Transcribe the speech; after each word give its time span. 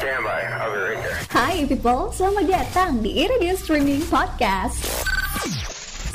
Stand 0.00 0.24
by. 0.24 0.40
I'll 0.48 0.72
be 0.72 0.80
right 0.80 0.96
there. 1.04 1.20
Hai 1.28 1.68
people, 1.68 2.08
selamat 2.08 2.48
datang 2.48 3.04
di 3.04 3.20
Radio 3.20 3.52
Streaming 3.52 4.00
Podcast. 4.08 4.80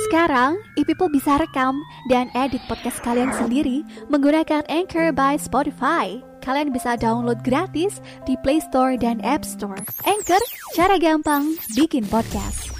Sekarang, 0.09 0.57
e-people 0.73 1.05
bisa 1.13 1.37
rekam 1.37 1.77
dan 2.09 2.33
edit 2.33 2.65
podcast 2.65 2.97
kalian 3.05 3.29
sendiri 3.37 3.85
menggunakan 4.09 4.65
Anchor 4.73 5.13
by 5.13 5.37
Spotify. 5.37 6.17
Kalian 6.41 6.73
bisa 6.73 6.97
download 6.97 7.45
gratis 7.45 8.01
di 8.25 8.33
Play 8.41 8.57
Store 8.57 8.97
dan 8.97 9.21
App 9.21 9.45
Store. 9.45 9.77
Anchor, 10.09 10.41
cara 10.73 10.97
gampang 10.97 11.53
bikin 11.77 12.09
podcast. 12.09 12.73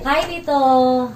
Hai 0.00 0.24
Tito. 0.32 0.56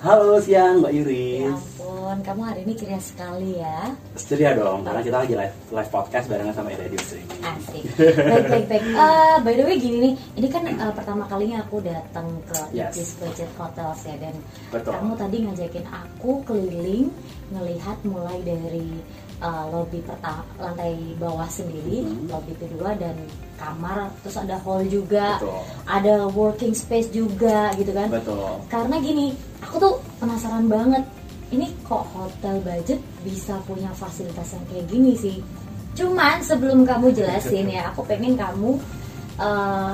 Halo 0.05 0.37
siang 0.45 0.85
Mbak 0.85 0.93
Ya 0.93 0.99
Yuris. 1.01 1.80
Ampun, 1.81 2.17
kamu 2.23 2.41
hari 2.45 2.61
ini 2.65 2.73
ceria 2.77 3.01
sekali 3.01 3.57
ya. 3.57 3.79
Ceria 4.17 4.53
dong, 4.53 4.85
karena 4.85 5.01
kita 5.01 5.17
lagi 5.19 5.35
live 5.35 5.55
live 5.73 5.91
podcast 5.91 6.29
barengan 6.29 6.53
sama 6.55 6.69
Radio. 6.77 7.01
Asik. 7.01 7.85
Baik, 7.97 8.45
baik, 8.49 8.67
baik. 8.69 8.85
Eh, 8.85 9.37
by 9.41 9.53
the 9.57 9.65
way 9.65 9.77
gini 9.81 9.99
nih, 9.99 10.13
ini 10.37 10.49
kan 10.49 10.63
eh, 10.69 10.93
pertama 10.93 11.25
kalinya 11.27 11.65
aku 11.65 11.81
datang 11.81 12.29
ke 12.45 12.59
Yes. 12.77 12.93
Ibis 12.95 13.11
Budget 13.19 13.51
Hotels 13.57 14.01
ya 14.05 14.17
dan 14.21 14.35
Betul. 14.71 14.93
kamu 14.93 15.13
tadi 15.17 15.37
ngajakin 15.49 15.87
aku 15.89 16.31
keliling 16.45 17.09
ngelihat 17.51 17.97
mulai 18.05 18.39
dari 18.45 18.89
eh, 19.41 19.65
lobby 19.73 20.05
pertama 20.05 20.45
lantai 20.61 21.17
bawah 21.17 21.49
sendiri, 21.49 22.05
Mhm. 22.05 22.29
lobby 22.29 22.53
kedua 22.61 22.93
dan 22.95 23.17
kamar, 23.57 24.13
terus 24.21 24.37
ada 24.37 24.61
hall 24.61 24.85
juga, 24.85 25.41
Betul. 25.41 25.61
ada 25.89 26.15
working 26.29 26.77
space 26.77 27.09
juga 27.09 27.73
gitu 27.75 27.93
kan. 27.93 28.09
Betul. 28.13 28.37
karena 28.69 28.97
gini 29.01 29.33
aku 29.61 29.77
tuh 29.77 29.95
penasaran 30.17 30.65
banget 30.65 31.05
ini 31.51 31.67
kok 31.83 32.07
hotel 32.15 32.63
budget 32.63 32.99
bisa 33.21 33.59
punya 33.65 33.91
fasilitas 33.93 34.55
yang 34.55 34.65
kayak 34.71 34.87
gini 34.87 35.13
sih? 35.15 35.37
Cuman 35.93 36.39
sebelum 36.41 36.87
kamu 36.87 37.11
jelasin 37.11 37.67
ya 37.67 37.91
aku 37.91 38.07
pengen 38.07 38.39
kamu 38.39 38.79
eh, 39.37 39.93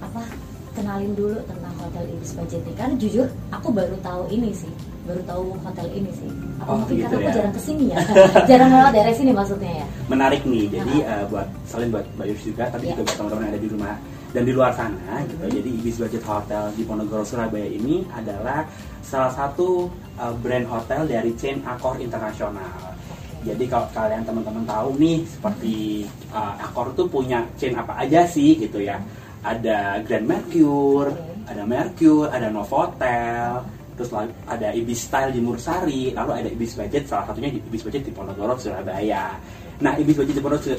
apa 0.00 0.22
kenalin 0.70 1.12
dulu 1.12 1.40
tentang 1.44 1.74
hotel 1.80 2.04
Ibis 2.06 2.36
Budget 2.36 2.60
ini. 2.62 2.72
Karena 2.76 2.94
jujur 2.96 3.26
aku 3.50 3.68
baru 3.72 3.96
tahu 4.00 4.28
ini 4.28 4.52
sih. 4.52 4.70
Baru 5.02 5.22
tahu 5.24 5.44
hotel 5.64 5.88
ini 5.90 6.10
sih. 6.14 6.28
Apa 6.60 6.68
Oh, 6.70 6.76
mungkin 6.84 6.94
gitu 7.00 7.08
karena 7.08 7.16
aku 7.18 7.26
ya. 7.26 7.34
jarang 7.40 7.54
ke 7.56 7.62
sini 7.64 7.84
ya? 7.90 7.98
Jarang 8.52 8.70
lewat 8.70 8.92
daerah 8.92 9.14
sini 9.16 9.30
maksudnya 9.32 9.72
ya? 9.82 9.86
Menarik 10.06 10.42
nih. 10.44 10.64
Jadi 10.68 10.94
eh, 11.02 11.24
buat 11.32 11.48
selain 11.64 11.88
buat 11.88 12.04
Mbak 12.14 12.26
Yuris 12.28 12.44
juga, 12.44 12.64
tapi 12.68 12.84
Iya. 12.84 12.92
juga 12.92 13.02
buat 13.08 13.16
teman-teman 13.16 13.42
yang 13.42 13.50
ada 13.50 13.60
di 13.60 13.68
rumah 13.72 13.94
dan 14.30 14.42
di 14.46 14.52
luar 14.54 14.70
sana 14.74 15.22
gitu. 15.26 15.44
Jadi 15.46 15.70
Ibis 15.82 15.96
Budget 15.98 16.24
Hotel 16.26 16.64
di 16.78 16.82
Ponorogo 16.86 17.26
Surabaya 17.26 17.66
ini 17.66 18.06
adalah 18.14 18.66
salah 19.02 19.32
satu 19.34 19.90
eh, 20.18 20.34
brand 20.38 20.66
hotel 20.70 21.06
dari 21.10 21.34
chain 21.34 21.62
Accor 21.66 21.98
Internasional. 21.98 22.94
Jadi 23.40 23.64
kalau 23.72 23.88
kalian 23.96 24.20
teman-teman 24.20 24.68
tahu 24.68 25.00
nih 25.00 25.24
seperti 25.24 26.04
uh, 26.28 26.60
Accor 26.60 26.92
tuh 26.92 27.08
punya 27.08 27.40
chain 27.56 27.72
apa 27.72 27.96
aja 27.96 28.28
sih 28.28 28.52
gitu 28.60 28.84
ya. 28.84 29.00
Ada 29.40 30.04
Grand 30.04 30.28
Mercure, 30.28 31.08
ada 31.48 31.64
Mercure, 31.64 32.28
ada 32.28 32.52
Novotel, 32.52 33.64
terus 33.96 34.12
ada 34.44 34.68
Ibis 34.76 35.08
Style 35.08 35.32
di 35.32 35.40
Mursari, 35.40 36.12
lalu 36.12 36.32
ada 36.36 36.48
Ibis 36.52 36.76
Budget 36.76 37.08
salah 37.08 37.32
satunya 37.32 37.48
di 37.48 37.64
Ibis 37.64 37.80
Budget 37.80 38.02
di 38.04 38.12
Ponorogo 38.12 38.60
Surabaya. 38.60 39.32
Nah, 39.80 39.96
Ibis 39.96 40.20
Budget 40.20 40.36
di 40.36 40.42
Ponorogo 40.44 40.76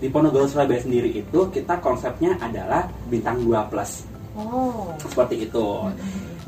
di 0.00 0.08
Ponorogo 0.08 0.48
Surabaya 0.48 0.80
sendiri 0.80 1.12
itu 1.12 1.40
kita 1.52 1.76
konsepnya 1.84 2.32
adalah 2.40 2.88
bintang 3.12 3.44
2 3.44 3.68
plus. 3.68 4.08
Oh. 4.32 4.96
Seperti 4.96 5.44
itu. 5.44 5.68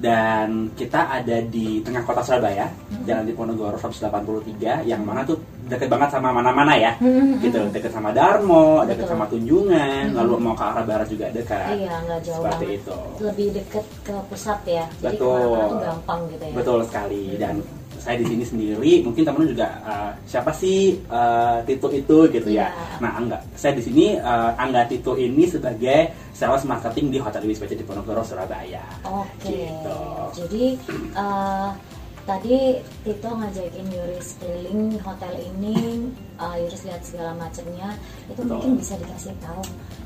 Dan 0.02 0.74
kita 0.74 1.22
ada 1.22 1.38
di 1.46 1.78
tengah 1.78 2.02
kota 2.02 2.26
Surabaya 2.26 2.66
Jalan 3.06 3.22
Diponegoro 3.22 3.78
183 3.78 4.82
yang 4.82 5.06
mana 5.06 5.22
tuh 5.22 5.38
deket 5.70 5.86
banget 5.86 6.10
sama 6.10 6.34
mana-mana 6.34 6.74
ya. 6.74 6.98
Gitu 7.38 7.70
deket 7.70 7.94
sama 7.94 8.10
Darmo 8.10 8.82
deket 8.82 9.06
Betul. 9.06 9.12
sama 9.14 9.24
Tunjungan 9.30 10.10
lalu 10.10 10.34
mau 10.42 10.58
ke 10.58 10.64
arah 10.64 10.82
barat 10.82 11.06
juga 11.06 11.30
dekat. 11.30 11.78
Iya 11.78 11.94
nggak 12.02 12.20
jauh 12.24 12.42
seperti 12.42 12.66
banget. 12.66 12.78
itu. 12.82 12.98
Lebih 13.22 13.48
deket 13.62 13.86
ke 14.02 14.14
pusat 14.26 14.58
ya. 14.66 14.86
Jadi 14.98 15.14
Betul. 15.14 15.38
tuh 15.38 15.78
gampang 15.78 16.20
gitu 16.34 16.44
ya. 16.50 16.54
Betul 16.58 16.78
sekali. 16.82 17.22
Dan 17.38 17.54
saya 18.02 18.18
di 18.18 18.26
sini 18.26 18.42
sendiri 18.42 18.92
mungkin 19.06 19.22
teman-teman 19.22 19.54
juga 19.54 19.68
uh, 19.86 20.10
siapa 20.26 20.50
sih 20.50 20.98
uh, 21.06 21.62
Tito 21.62 21.86
itu 21.94 22.26
gitu 22.26 22.50
ya 22.50 22.66
Iya. 22.66 22.98
nah 22.98 23.14
Angga 23.14 23.38
saya 23.54 23.78
di 23.78 23.82
sini 23.86 24.18
uh, 24.18 24.58
Angga 24.58 24.90
Tito 24.90 25.14
ini 25.14 25.46
sebagai 25.46 26.10
sales 26.34 26.66
marketing 26.66 27.14
di 27.14 27.18
Hotel 27.22 27.46
di 27.46 27.84
Ponorogo 27.86 28.26
Surabaya 28.26 28.82
Oke, 29.06 29.46
Gitu. 29.46 29.98
jadi 30.34 30.64
eh, 31.14 31.68
tadi 32.26 32.56
Tito 33.06 33.30
ngajakin 33.30 33.86
Yuris 33.90 34.38
keliling 34.42 34.98
hotel 35.02 35.34
ini, 35.38 36.06
eh, 36.38 36.54
Yuris 36.62 36.82
lihat 36.86 37.02
segala 37.02 37.34
macamnya, 37.38 37.94
itu 38.26 38.42
Betul. 38.42 38.50
mungkin 38.58 38.70
bisa 38.78 38.94
dikasih 38.98 39.34
tahu 39.42 39.62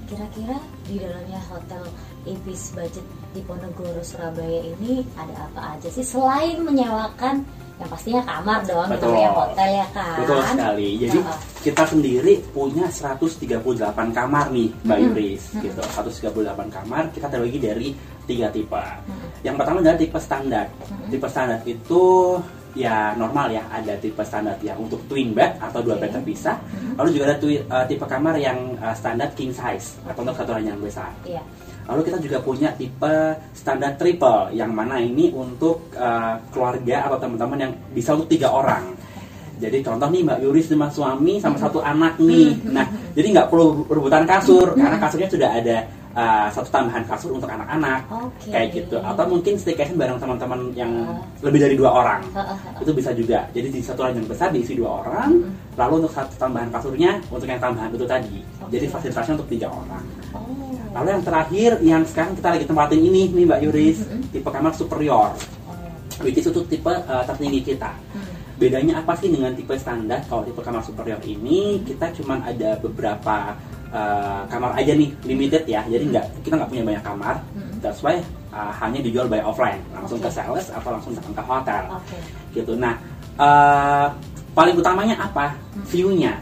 kira-kira 0.07 0.57
di 0.87 1.01
dalamnya 1.01 1.41
hotel 1.49 1.83
Ibis 2.27 2.77
Budget 2.77 3.07
di 3.33 3.41
Ponorogo 3.45 4.01
Surabaya 4.05 4.61
ini 4.77 5.03
ada 5.17 5.49
apa 5.49 5.77
aja 5.79 5.89
sih 5.89 6.05
selain 6.05 6.61
menyewakan 6.63 7.43
yang 7.77 7.89
pastinya 7.89 8.23
kamar 8.25 8.59
dong, 8.65 8.89
Betul. 8.89 9.13
namanya 9.13 9.31
hotel 9.37 9.69
ya 9.71 9.87
kan? 9.93 10.17
Betul 10.17 10.39
sekali. 10.43 10.89
Jadi 10.97 11.19
kita 11.61 11.83
sendiri 11.85 12.33
punya 12.51 12.85
138 12.89 13.61
kamar 14.11 14.45
nih, 14.49 14.69
Mbak 14.81 14.97
Mm-mm. 14.97 15.07
Yuris, 15.13 15.43
Mm-mm. 15.53 15.63
gitu. 15.63 15.81
138 15.85 16.33
kamar 16.73 17.03
kita 17.13 17.27
terbagi 17.29 17.59
dari 17.61 17.89
tiga 18.25 18.49
tipe. 18.49 18.81
Mm-mm. 18.81 19.29
Yang 19.45 19.55
pertama 19.61 19.77
adalah 19.85 19.97
tipe 19.97 20.19
standar. 20.19 20.67
Mm-mm. 20.73 21.09
Tipe 21.09 21.27
standar 21.29 21.59
itu 21.63 22.03
ya 22.73 23.13
normal 23.13 23.49
ya, 23.49 23.65
ada 23.69 23.93
tipe 23.97 24.21
standar 24.21 24.57
ya 24.61 24.73
untuk 24.77 25.01
twin 25.05 25.33
bed 25.33 25.61
atau 25.61 25.81
dua 25.81 25.97
Oke. 25.97 26.03
bed 26.03 26.11
terpisah. 26.17 26.57
Lalu 26.97 27.09
juga 27.13 27.25
ada 27.29 27.37
twi- 27.37 27.61
eh, 27.61 27.85
tipe 27.87 28.05
kamar 28.05 28.37
yang 28.37 28.57
eh, 28.75 28.93
standar 28.93 29.29
king 29.33 29.53
size 29.53 30.01
atau 30.05 30.25
untuk 30.25 30.33
satu 30.33 30.57
orang 30.57 30.73
yang 30.73 30.81
besar. 30.81 31.13
Iya. 31.25 31.45
Lalu 31.87 32.01
kita 32.11 32.19
juga 32.19 32.39
punya 32.43 32.75
tipe 32.75 33.15
standar 33.55 33.95
triple 33.95 34.51
yang 34.53 34.75
mana 34.75 34.99
ini 34.99 35.31
untuk 35.31 35.91
uh, 35.95 36.35
keluarga 36.51 37.07
atau 37.07 37.19
teman-teman 37.23 37.59
yang 37.63 37.73
bisa 37.95 38.19
untuk 38.19 38.27
tiga 38.27 38.51
orang. 38.51 38.95
Jadi 39.57 39.81
contoh 39.81 40.09
nih 40.13 40.21
Mbak 40.21 40.39
Yuris 40.45 40.67
sama 40.69 40.89
suami 40.93 41.41
sama 41.41 41.57
satu 41.57 41.81
anak 41.81 42.21
nih. 42.21 42.53
Nah, 42.69 42.85
jadi 43.17 43.33
nggak 43.33 43.49
perlu 43.49 43.89
rebutan 43.89 44.29
kasur 44.29 44.77
karena 44.77 45.01
kasurnya 45.01 45.29
sudah 45.33 45.51
ada 45.57 45.77
uh, 46.17 46.49
satu 46.49 46.73
tambahan 46.73 47.05
kasur 47.05 47.37
untuk 47.37 47.47
anak-anak 47.47 48.09
Oke. 48.09 48.49
kayak 48.49 48.69
gitu. 48.73 48.97
Atau 48.99 49.29
mungkin 49.29 49.55
staycation 49.55 49.95
bareng 49.95 50.17
teman-teman 50.17 50.73
yang 50.73 50.89
Ah. 51.07 51.21
lebih 51.45 51.61
dari 51.61 51.77
dua 51.77 51.93
orang. 51.93 52.25
Heeh. 52.33 52.59
Itu 52.81 52.91
bisa 52.91 53.13
juga. 53.13 53.45
Jadi 53.53 53.69
di 53.69 53.81
satu 53.85 54.01
ranjang 54.03 54.25
besar 54.25 54.49
diisi 54.51 54.73
dua 54.73 55.05
orang. 55.05 55.45
Lalu 55.77 55.93
untuk 56.01 56.13
satu 56.17 56.33
tambahan 56.35 56.73
kasurnya 56.73 57.21
untuk 57.29 57.45
yang 57.45 57.61
tambahan 57.61 57.93
itu 57.93 58.09
tadi. 58.09 58.41
Jadi 58.73 58.87
Oke. 58.89 58.93
fasilitasnya 58.97 59.35
untuk 59.37 59.49
tiga 59.53 59.69
orang. 59.69 60.05
Oh. 60.33 60.73
Lalu 60.97 61.09
yang 61.13 61.23
terakhir 61.23 61.71
yang 61.85 62.03
sekarang 62.09 62.33
kita 62.33 62.49
lagi 62.57 62.65
tempatin 62.65 63.01
ini 63.05 63.29
nih 63.29 63.45
Mbak 63.45 63.61
Yuris, 63.69 63.99
Mhm. 64.09 64.33
tipe 64.33 64.49
kamar 64.49 64.73
superior, 64.73 65.29
Oh. 65.69 66.25
which 66.25 66.41
is 66.41 66.49
itu 66.49 66.65
tipe 66.65 66.89
uh, 66.89 67.21
tertinggi 67.29 67.61
kita. 67.63 67.93
Hmm. 68.17 68.25
Bedanya 68.57 69.05
apa 69.05 69.13
sih 69.21 69.29
dengan 69.29 69.53
tipe 69.53 69.77
standar? 69.77 70.25
Kalau 70.25 70.41
tipe 70.41 70.65
kamar 70.65 70.81
superior 70.81 71.21
ini 71.29 71.85
kita 71.85 72.09
cuman 72.17 72.41
ada 72.41 72.81
beberapa 72.81 73.53
uh, 73.91 74.43
kamar 74.49 74.75
aja 74.79 74.93
nih 74.95 75.11
limited 75.27 75.65
ya, 75.67 75.83
jadi 75.87 76.05
nggak 76.07 76.27
kita 76.47 76.55
nggak 76.59 76.71
punya 76.71 76.85
banyak 76.87 77.05
kamar. 77.05 77.35
Mhm. 77.55 77.79
That's 77.85 78.01
why 78.01 78.19
uh, 78.55 78.73
hanya 78.83 79.05
dijual 79.05 79.27
by 79.29 79.43
offline, 79.45 79.83
langsung 79.93 80.19
Oke. 80.23 80.31
ke 80.31 80.31
sales 80.33 80.67
atau 80.73 80.91
langsung 80.95 81.13
datang 81.15 81.35
ke 81.37 81.43
hotel, 81.45 81.83
Oke. 81.93 82.19
gitu. 82.57 82.73
Nah, 82.75 82.95
uh, 83.37 84.07
paling 84.57 84.75
utamanya 84.79 85.17
apa? 85.21 85.53
Hmm. 85.53 85.85
View-nya. 85.93 86.35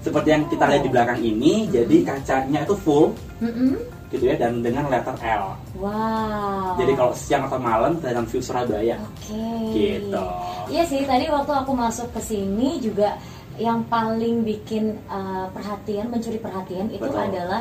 Seperti 0.00 0.32
yang 0.32 0.48
kita 0.48 0.64
lihat 0.64 0.80
di 0.80 0.90
belakang 0.90 1.20
ini, 1.20 1.68
jadi 1.68 1.96
kacanya 2.08 2.64
itu 2.64 2.72
full 2.72 3.12
Mm-mm. 3.36 3.76
gitu 4.08 4.32
ya 4.32 4.34
dan 4.40 4.64
dengan 4.64 4.88
letter 4.88 5.12
L. 5.20 5.52
Wow. 5.76 6.80
Jadi 6.80 6.92
kalau 6.96 7.12
siang 7.12 7.44
atau 7.44 7.60
malam 7.60 8.00
kelihatan 8.00 8.24
view 8.24 8.40
Surabaya. 8.40 8.96
Oke. 8.96 9.76
Gitu. 9.76 10.24
Iya 10.72 10.82
sih, 10.88 11.04
tadi 11.04 11.28
waktu 11.28 11.52
aku 11.52 11.76
masuk 11.76 12.08
ke 12.16 12.20
sini 12.24 12.80
juga 12.80 13.12
yang 13.60 13.84
paling 13.92 14.40
bikin 14.40 14.96
uh, 15.12 15.46
perhatian, 15.52 16.08
mencuri 16.08 16.40
perhatian 16.40 16.88
itu 16.88 17.04
Betul. 17.04 17.20
adalah 17.28 17.60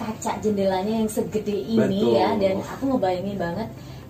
kaca 0.00 0.40
jendelanya 0.40 1.04
yang 1.04 1.10
segede 1.12 1.52
ini 1.52 1.76
Betul. 2.00 2.16
ya 2.16 2.28
dan 2.40 2.64
aku 2.64 2.96
ngebayangin 2.96 3.36
banget 3.36 3.68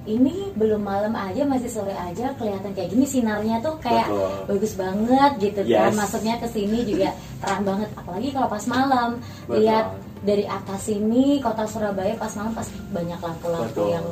ini 0.09 0.49
belum 0.57 0.81
malam 0.81 1.13
aja 1.13 1.45
masih 1.45 1.69
sore 1.69 1.93
aja 1.93 2.33
kelihatan 2.41 2.73
kayak 2.73 2.89
gini 2.95 3.05
sinarnya 3.05 3.59
tuh 3.61 3.75
kayak 3.83 4.07
Betul. 4.09 4.31
bagus 4.49 4.73
banget 4.79 5.33
gitu 5.43 5.61
kan 5.67 5.91
Yes. 5.91 5.99
masuknya 5.99 6.35
ke 6.41 6.47
sini 6.49 6.79
juga 6.87 7.11
terang 7.43 7.63
banget 7.67 7.89
apalagi 7.99 8.29
kalau 8.33 8.49
pas 8.49 8.65
malam 8.71 9.11
Betul. 9.45 9.67
lihat 9.67 9.87
dari 10.25 10.45
atas 10.47 10.81
sini 10.89 11.43
kota 11.43 11.67
Surabaya 11.67 12.15
pas 12.17 12.33
malam 12.39 12.55
pas 12.55 12.69
banyak 12.95 13.19
lampu-lampu 13.19 13.83
yang 13.93 14.07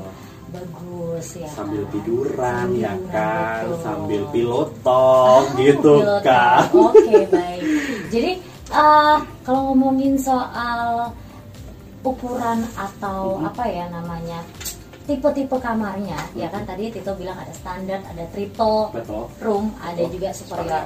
bagus 0.49 1.27
ya 1.37 1.49
Sambil 1.51 1.85
kan? 1.85 1.93
tiduran 1.93 2.65
Sambil 2.67 2.81
ya 2.81 2.93
tiduran, 2.93 3.13
kan, 3.13 3.61
betul. 3.63 3.81
sambil 3.83 4.23
pilotong 4.31 5.43
Ah, 5.45 5.57
gitu 5.57 5.95
pilot 5.99 6.23
kan. 6.23 6.61
Oke 6.73 7.17
baik. 7.29 7.63
Jadi 8.09 8.31
eh, 8.69 9.17
kalau 9.43 9.61
ngomongin 9.69 10.15
soal 10.17 11.13
ukuran 12.01 12.59
atau 12.75 13.37
Mhm. 13.37 13.49
apa 13.49 13.65
ya 13.67 13.85
namanya 13.89 14.41
tipe-tipe 15.05 15.57
kamarnya, 15.57 16.21
ya 16.33 16.49
kan 16.49 16.63
tadi 16.63 16.93
Tito 16.93 17.17
bilang 17.17 17.37
ada 17.37 17.49
standar, 17.51 18.05
ada 18.05 18.25
triple 18.29 18.93
Betul. 18.93 19.25
room, 19.41 19.73
ada 19.81 19.97
Betul. 19.99 20.13
juga 20.15 20.29
superior. 20.33 20.85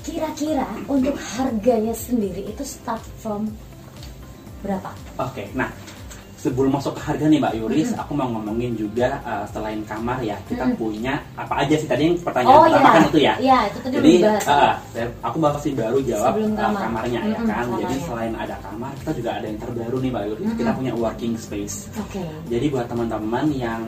Kira-kira 0.00 0.64
untuk 0.86 1.12
harganya 1.18 1.90
sendiri 1.90 2.46
itu 2.46 2.62
start 2.62 3.02
from 3.18 3.50
berapa? 4.62 4.94
Oke, 5.18 5.50
nah 5.52 5.66
sebelum 6.40 6.72
masuk 6.72 6.96
ke 6.96 7.02
harga 7.04 7.28
nih 7.28 7.36
Mbak 7.36 7.54
Yuris, 7.60 7.88
Mm-mm. 7.92 8.00
aku 8.00 8.12
mau 8.16 8.28
ngomongin 8.32 8.72
juga 8.72 9.20
uh, 9.22 9.44
selain 9.52 9.84
kamar 9.84 10.24
ya, 10.24 10.40
kita 10.48 10.64
Mm-mm. 10.64 10.80
punya 10.80 11.20
apa 11.36 11.54
aja 11.60 11.76
sih 11.76 11.84
tadi 11.84 12.08
yang 12.08 12.16
pertanyaan 12.24 12.56
Oh 12.56 12.64
pertama 12.64 12.80
iya. 12.80 12.90
kan 12.96 13.02
itu 13.04 13.18
ya. 13.20 13.34
Iya, 13.36 13.58
itu 13.68 13.78
tadi 13.84 13.94
Jadi 14.00 14.12
uh, 14.48 14.74
aku 15.20 15.36
bakal 15.36 15.60
sih 15.60 15.72
baru 15.76 15.98
jawab 16.00 16.32
Sebelum 16.32 16.52
uh, 16.52 16.58
kamar. 16.64 16.80
kamarnya 16.80 17.20
ya 17.20 17.36
Mm-mm, 17.36 17.44
kan. 17.46 17.64
Jadi 17.68 17.76
kamarnya. 17.84 18.06
selain 18.08 18.34
ada 18.34 18.56
kamar, 18.64 18.92
kita 19.04 19.10
juga 19.12 19.30
ada 19.36 19.46
yang 19.46 19.58
terbaru 19.60 19.96
nih 20.00 20.10
Mbak 20.10 20.24
Yuris. 20.32 20.44
Mm-mm. 20.48 20.58
Kita 20.64 20.70
punya 20.72 20.92
working 20.96 21.32
space. 21.36 21.76
Oke. 22.00 22.22
Jadi 22.48 22.66
buat 22.72 22.86
teman-teman 22.88 23.44
yang 23.52 23.82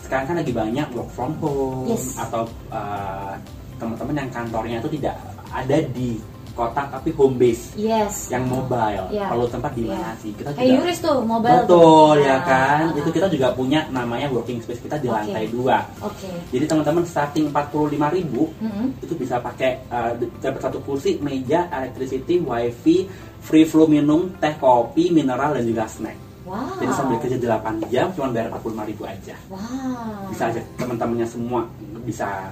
sekarang 0.00 0.26
kan 0.26 0.36
lagi 0.38 0.52
banyak 0.54 0.86
work 0.90 1.10
from 1.10 1.32
home 1.38 1.86
Yes. 1.86 2.14
atau 2.14 2.46
uh, 2.70 3.34
teman-teman 3.78 4.14
yang 4.14 4.30
kantornya 4.30 4.76
itu 4.78 4.90
tidak 4.94 5.18
ada 5.50 5.78
di 5.90 6.18
kota 6.60 6.82
tapi 6.90 7.08
home 7.10 7.36
base 7.36 7.72
Yes. 7.74 8.28
yang 8.28 8.44
mobile. 8.44 9.08
Iya. 9.08 9.26
Perlu 9.26 9.46
tempat 9.48 9.72
di 9.72 9.82
mana 9.82 10.12
Iya. 10.12 10.20
sih? 10.20 10.30
Kita 10.36 10.50
Kayak 10.52 10.60
juga 10.60 10.76
Yuris 10.76 10.98
tuh, 11.00 11.18
mobile 11.24 11.60
Betul 11.64 11.80
tuh. 11.80 12.20
ya 12.20 12.36
Nah, 12.36 12.40
kan. 12.44 12.82
ah, 12.84 12.98
Itu 13.00 13.08
kita 13.10 13.26
juga 13.26 13.48
punya 13.50 13.80
namanya 13.88 14.28
working 14.28 14.60
space 14.60 14.80
kita 14.80 14.96
di 14.96 15.08
Oke. 15.08 15.16
lantai 15.16 15.44
dua. 15.48 15.76
Oke. 16.00 16.28
Jadi 16.50 16.64
teman-teman 16.66 17.04
starting 17.04 17.46
45.000 17.48 18.52
Mm-mm. 18.60 18.86
itu 19.00 19.14
bisa 19.14 19.40
pakai 19.40 19.80
uh, 19.88 20.12
dapat 20.38 20.60
satu 20.60 20.78
kursi, 20.80 21.16
meja, 21.18 21.64
electricity, 21.72 22.36
wifi, 22.38 23.08
free 23.40 23.64
flow 23.64 23.88
minum, 23.88 24.28
teh, 24.36 24.52
kopi, 24.54 25.08
mineral 25.08 25.56
dan 25.56 25.64
juga 25.64 25.88
snack. 25.88 26.18
Wow. 26.44 26.76
Jadi 26.76 26.92
sambil 26.92 27.16
kerja 27.20 27.36
8 27.38 27.78
jam 27.88 28.10
cuma 28.10 28.28
bayar 28.28 28.50
45.000 28.50 29.06
aja. 29.06 29.34
Wow. 29.48 30.28
Bisa 30.28 30.50
aja 30.50 30.60
teman-temannya 30.76 31.24
semua 31.24 31.62
bisa 32.02 32.50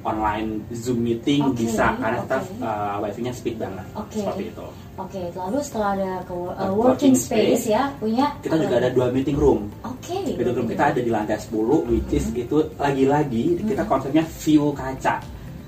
online 0.00 0.64
Zoom 0.72 1.04
meeting 1.04 1.44
Oke, 1.52 1.64
bisa 1.66 1.92
karena 2.00 2.24
kita 2.24 2.38
oke. 2.40 2.64
uh, 2.64 2.96
wifi-nya 3.04 3.32
speed 3.36 3.56
banget. 3.60 3.86
Oke. 3.92 4.20
Seperti 4.20 4.44
itu. 4.48 4.66
Oke, 5.00 5.22
lalu 5.32 5.58
setelah 5.64 5.90
ada 5.96 6.12
ke 6.24 6.32
uh, 6.32 6.72
working 6.72 6.76
working 6.76 7.14
space, 7.16 7.64
space, 7.64 7.72
ya, 7.72 7.82
punya 7.96 8.26
Kita 8.44 8.56
juga 8.60 8.76
ada 8.80 8.90
dua 8.92 9.06
meeting 9.12 9.36
room. 9.36 9.68
Oke. 9.84 10.16
Meeting 10.24 10.56
room 10.56 10.68
kita 10.68 10.84
ada 10.92 11.00
di 11.00 11.10
lantai 11.12 11.38
10 11.40 11.88
which 11.88 12.12
is 12.12 12.26
itu 12.32 12.56
lagi-lagi 12.76 13.44
kita 13.64 13.82
konsepnya 13.88 14.24
view 14.24 14.72
kaca. 14.72 15.20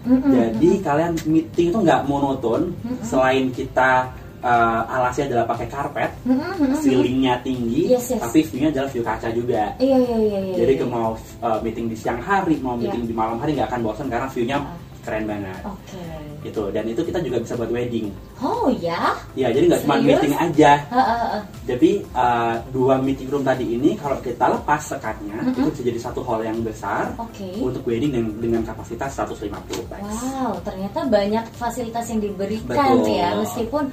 Mm-mm, 0.02 0.34
Jadi 0.34 0.70
mm-mm. 0.76 0.84
kalian 0.84 1.12
meeting 1.30 1.70
itu 1.70 1.78
nggak 1.78 2.02
monoton 2.10 2.74
Mm-mm. 2.74 3.06
selain 3.06 3.54
kita 3.54 4.10
uh, 4.42 4.82
alasnya 4.86 5.24
adalah 5.30 5.46
pakai 5.48 5.66
karpet, 5.66 6.10
Mm-mm, 6.26 6.52
mm-mm. 6.58 6.80
ceilingnya 6.82 7.34
tinggi, 7.40 7.94
Yes, 7.94 8.10
yes. 8.10 8.20
tapi 8.20 8.42
view-nya 8.44 8.68
adalah 8.74 8.88
view 8.90 9.02
kaca 9.02 9.28
juga. 9.30 9.62
Iya, 9.78 9.96
iya, 9.98 10.16
iya, 10.18 10.38
iya. 10.50 10.54
Jadi 10.66 10.72
iya. 10.76 10.80
ke 10.82 10.86
mau 10.86 11.10
uh, 11.40 11.58
meeting 11.62 11.86
di 11.88 11.96
siang 11.96 12.20
hari, 12.20 12.58
mau 12.58 12.74
Iya. 12.76 12.90
meeting 12.90 13.02
di 13.08 13.14
malam 13.14 13.38
hari 13.38 13.54
nggak 13.54 13.70
akan 13.70 13.80
bosan 13.82 14.06
karena 14.10 14.28
view-nya 14.28 14.58
Ah. 14.62 14.78
keren 15.02 15.26
banget. 15.26 15.58
Oke. 15.66 15.98
Itu 16.46 16.70
dan 16.70 16.86
itu 16.86 17.02
kita 17.02 17.18
juga 17.18 17.42
bisa 17.42 17.58
buat 17.58 17.74
wedding. 17.74 18.06
Oh 18.38 18.70
ya? 18.70 19.18
Ya 19.34 19.50
jadi 19.50 19.66
nggak 19.66 19.82
cuma 19.82 19.98
meeting 19.98 20.30
aja. 20.30 20.78
Ha, 20.94 21.02
ha, 21.02 21.16
ha. 21.34 21.38
Jadi 21.66 22.06
uh, 22.14 22.54
dua 22.70 23.02
meeting 23.02 23.26
room 23.26 23.42
tadi 23.42 23.66
ini 23.66 23.98
kalau 23.98 24.22
kita 24.22 24.46
lepas 24.46 24.78
sekatnya 24.78 25.42
Mm-mm. 25.42 25.58
itu 25.58 25.74
bisa 25.74 25.82
jadi 25.90 25.98
satu 25.98 26.22
hall 26.22 26.46
yang 26.46 26.54
besar 26.62 27.10
Oke. 27.18 27.50
untuk 27.58 27.82
wedding 27.82 28.14
dengan, 28.14 28.30
dengan 28.38 28.62
kapasitas 28.62 29.10
150 29.18 29.90
pax. 29.90 30.02
Wow, 30.06 30.62
ternyata 30.62 31.02
banyak 31.10 31.50
fasilitas 31.58 32.06
yang 32.06 32.22
diberikan 32.22 33.02
Betul. 33.02 33.10
ya, 33.10 33.28
meskipun 33.42 33.84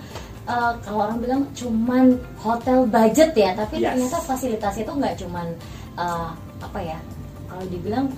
uh, 0.50 0.74
kalau 0.82 1.06
orang 1.06 1.18
bilang 1.22 1.42
cuman 1.54 2.18
hotel 2.42 2.84
budget 2.84 3.32
ya, 3.38 3.54
tapi 3.54 3.80
Yes. 3.80 3.94
ternyata 3.94 4.18
fasilitas 4.26 4.74
itu 4.76 4.90
nggak 4.90 5.16
cuman 5.22 5.48
uh, 5.96 6.34
apa 6.60 6.80
ya, 6.82 6.98
kalau 7.46 7.64
dibilang 7.70 8.10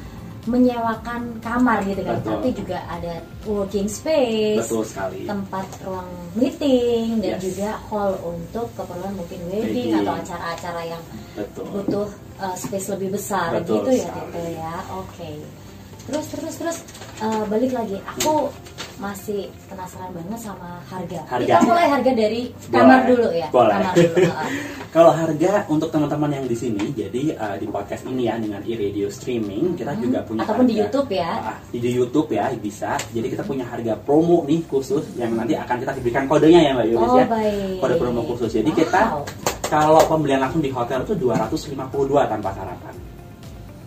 menyewakan 0.41 1.37
kamar 1.37 1.85
gitu 1.85 2.01
kan, 2.01 2.17
Betul. 2.17 2.31
tapi 2.33 2.47
juga 2.57 2.81
ada 2.89 3.13
working 3.45 3.85
space, 3.85 4.65
Betul 4.65 4.81
sekali. 4.89 5.29
tempat 5.29 5.69
ruang 5.85 6.09
meeting 6.33 7.21
dan 7.21 7.37
Yes. 7.37 7.41
juga 7.45 7.69
hall 7.93 8.17
untuk 8.25 8.73
keperluan 8.73 9.13
mungkin 9.13 9.37
wedding, 9.53 9.93
Wedding. 9.93 10.01
atau 10.01 10.13
acara-acara 10.17 10.81
yang 10.87 11.03
Betul. 11.37 11.63
butuh 11.69 12.07
uh, 12.41 12.55
space 12.57 12.89
lebih 12.89 13.13
besar 13.13 13.53
Betul 13.53 13.85
gitu 13.85 14.01
ya 14.01 14.09
sekali. 14.09 14.31
Tete 14.33 14.45
ya 14.57 14.73
oke 14.89 15.31
terus 16.01 16.25
terus 16.33 16.55
terus 16.57 16.77
uh, 17.21 17.45
balik 17.45 17.77
lagi 17.77 18.01
aku 18.01 18.49
masih 19.01 19.42
penasaran 19.65 20.13
banget 20.13 20.39
sama 20.39 20.77
harga 20.86 21.19
Harga. 21.25 21.42
kita 21.42 21.65
mulai 21.65 21.88
harga 21.89 22.12
dari 22.13 22.42
kamar 22.68 22.86
Boleh. 23.00 23.09
dulu 23.09 23.27
ya 23.33 23.48
Boleh. 23.50 23.74
kamar 23.74 23.94
dulu. 23.98 24.25
Kalau 24.92 25.07
harga 25.09 25.51
untuk 25.65 25.89
teman-teman 25.89 26.31
yang 26.31 26.45
di 26.45 26.53
sini, 26.53 26.92
jadi 26.92 27.24
uh, 27.33 27.56
di 27.56 27.65
podcast 27.65 28.03
ini 28.06 28.27
ya 28.27 28.36
dengan 28.36 28.62
e-radio 28.62 29.07
streaming 29.07 29.74
kita 29.74 29.92
Hmm. 29.92 30.03
juga 30.03 30.19
punya 30.21 30.44
ataupun 30.44 30.63
di 30.63 30.74
harga- 30.74 30.83
YouTube 30.86 31.09
ya 31.12 31.31
Ah, 31.33 31.57
di 31.65 31.77
di 31.80 31.89
YouTube 31.92 32.30
ya 32.30 32.45
bisa. 32.53 32.92
Jadi 33.09 33.27
kita 33.27 33.42
punya 33.42 33.65
harga 33.65 33.94
promo 33.98 34.44
nih 34.44 34.62
khusus 34.63 35.01
yang 35.15 35.33
nanti 35.33 35.56
akan 35.56 35.75
kita 35.77 35.92
berikan 35.98 36.24
kodenya 36.25 36.62
ya 36.62 36.71
Mbak 36.74 36.88
Yuris 36.88 37.07
oh 37.07 37.18
ya. 37.18 37.25
baik 37.25 37.80
Kode 37.80 37.95
promo 37.98 38.21
khusus. 38.25 38.50
Jadi 38.51 38.69
Wow. 38.69 38.77
kita 38.77 39.01
kalau 39.65 40.01
pembelian 40.06 40.39
langsung 40.39 40.59
di 40.59 40.69
hotel 40.69 41.01
itu 41.01 41.13
252 41.15 41.88
tanpa 42.27 42.51
sarapan. 42.51 42.94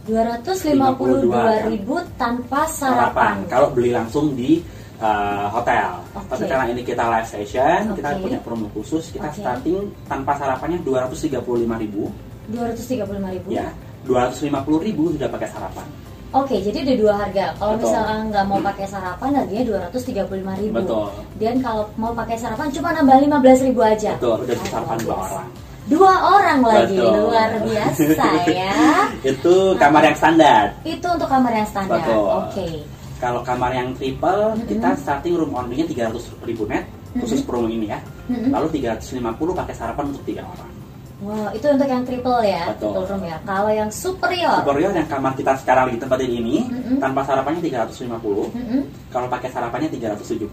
252 0.05 1.33
ribu 1.67 1.97
tanpa 2.15 2.65
sarapan 2.67 3.41
Kalau 3.47 3.69
beli 3.71 3.89
langsung 3.89 4.33
di 4.33 4.61
uh, 5.00 5.46
hotel. 5.50 6.02
Oke. 6.14 6.29
Tapi 6.35 6.44
karena 6.46 6.67
ini 6.70 6.82
kita 6.85 7.05
live 7.11 7.29
session, 7.29 7.81
kita 7.96 8.08
Oke. 8.14 8.23
punya 8.23 8.38
promo 8.43 8.67
khusus. 8.75 9.11
Kita 9.11 9.31
Oke. 9.31 9.41
starting 9.43 9.82
tanpa 10.06 10.37
sarapannya 10.38 10.79
235.000 10.82 11.82
ribu 11.82 12.11
235 12.52 13.35
ribu 13.41 13.49
ya. 13.56 13.69
250.000 14.05 14.87
ribu 14.93 15.02
sudah 15.17 15.29
pakai 15.32 15.49
sarapan. 15.49 15.87
Oke, 16.35 16.58
jadi 16.58 16.82
ada 16.82 16.94
dua 16.99 17.14
harga. 17.14 17.46
Kalau 17.62 17.75
misalnya 17.79 18.19
nggak 18.26 18.44
mau 18.50 18.58
pakai 18.58 18.87
sarapan, 18.91 19.31
harganya 19.38 19.64
235 19.94 20.58
ribu. 20.58 20.75
Betul. 20.82 21.06
Dan 21.38 21.55
kalau 21.62 21.87
mau 21.94 22.11
pakai 22.11 22.35
sarapan, 22.35 22.67
cuma 22.75 22.91
nambah 22.91 23.17
15 23.23 23.67
ribu 23.70 23.81
aja. 23.87 24.19
Betul, 24.19 24.43
udah 24.43 24.55
bisa 24.58 24.67
sarapan 24.75 24.99
dua 24.99 25.14
orang. 25.14 25.49
Dua 25.85 26.12
orang 26.17 26.61
lagi, 26.64 26.96
Betul. 26.99 27.12
luar 27.29 27.50
biasa 27.61 28.29
ya. 28.50 28.75
Itu 29.31 29.79
kamar 29.79 30.02
yang 30.11 30.17
standar. 30.19 30.64
Itu 30.82 31.06
untuk 31.06 31.29
kamar 31.31 31.52
yang 31.55 31.69
standar. 31.70 32.02
Oke. 32.02 32.82
Kalau 33.23 33.41
kamar 33.47 33.71
yang 33.73 33.95
triple, 33.95 34.59
Mm-mm. 34.59 34.67
kita 34.69 34.89
starting 34.99 35.35
room 35.39 35.55
only-nya 35.55 35.87
300 36.11 36.45
ribu 36.45 36.67
net, 36.67 36.85
khusus 37.17 37.41
promo 37.47 37.71
ini 37.71 37.89
ya. 37.89 37.99
Mm-mm. 38.27 38.51
Lalu 38.51 38.83
350 38.83 39.21
pakai 39.55 39.75
sarapan 39.75 40.05
untuk 40.11 40.25
tiga 40.27 40.43
orang. 40.45 40.71
Wow, 41.25 41.49
itu 41.57 41.65
untuk 41.71 41.89
yang 41.89 42.03
triple 42.05 42.43
ya, 42.45 42.69
Betul. 42.75 42.91
triple 42.91 43.07
room 43.15 43.23
ya. 43.25 43.39
Kalau 43.47 43.71
yang 43.73 43.89
superior, 43.89 44.61
Superior 44.61 44.93
yang 44.93 45.09
kamar 45.09 45.33
kita 45.39 45.57
sekarang 45.63 45.89
lagi 45.89 45.99
tempatin 46.03 46.31
ini, 46.31 46.57
Mm-mm. 46.69 46.99
tanpa 47.01 47.23
sarapannya 47.25 47.63
350, 47.63 48.51
Mm-mm. 48.53 48.83
kalau 49.09 49.27
pakai 49.31 49.49
sarapannya 49.49 49.89
375. 49.89 50.45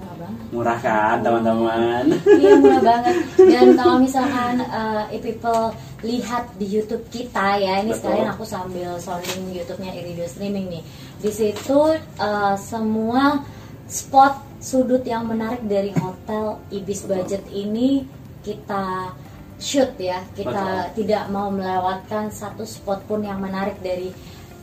murah 0.00 0.14
banget. 0.16 0.46
Murah 0.54 0.78
kan 0.80 1.16
teman-teman? 1.20 2.04
Iya 2.24 2.52
murah 2.56 2.80
banget. 2.80 3.14
Dan 3.36 3.66
kalau 3.76 3.96
misalkan 4.00 4.54
uh, 4.72 5.04
if 5.12 5.20
people 5.20 5.74
lihat 6.00 6.56
di 6.56 6.66
YouTube 6.66 7.04
kita 7.12 7.60
ya, 7.60 7.80
ini 7.84 7.92
Betul. 7.92 8.00
sekalian 8.00 8.28
aku 8.32 8.44
sambil 8.48 8.90
sounding 9.00 9.52
YouTube-nya 9.52 9.92
Iridio 9.96 10.26
Streaming 10.28 10.66
nih. 10.72 10.82
Di 11.20 11.30
situ 11.32 11.80
uh, 11.98 12.56
semua 12.56 13.44
spot 13.84 14.40
sudut 14.60 15.02
yang 15.04 15.28
menarik 15.28 15.64
dari 15.64 15.92
hotel 15.96 16.60
Ibis 16.72 17.04
Betul. 17.04 17.10
Budget 17.16 17.44
ini 17.52 18.04
kita 18.40 19.12
shoot 19.60 19.92
ya. 20.00 20.24
Kita 20.32 20.92
Betul. 20.92 21.04
tidak 21.04 21.24
mau 21.28 21.52
melewatkan 21.52 22.32
satu 22.32 22.64
spot 22.64 23.04
pun 23.04 23.20
yang 23.20 23.40
menarik 23.40 23.76
dari 23.84 24.08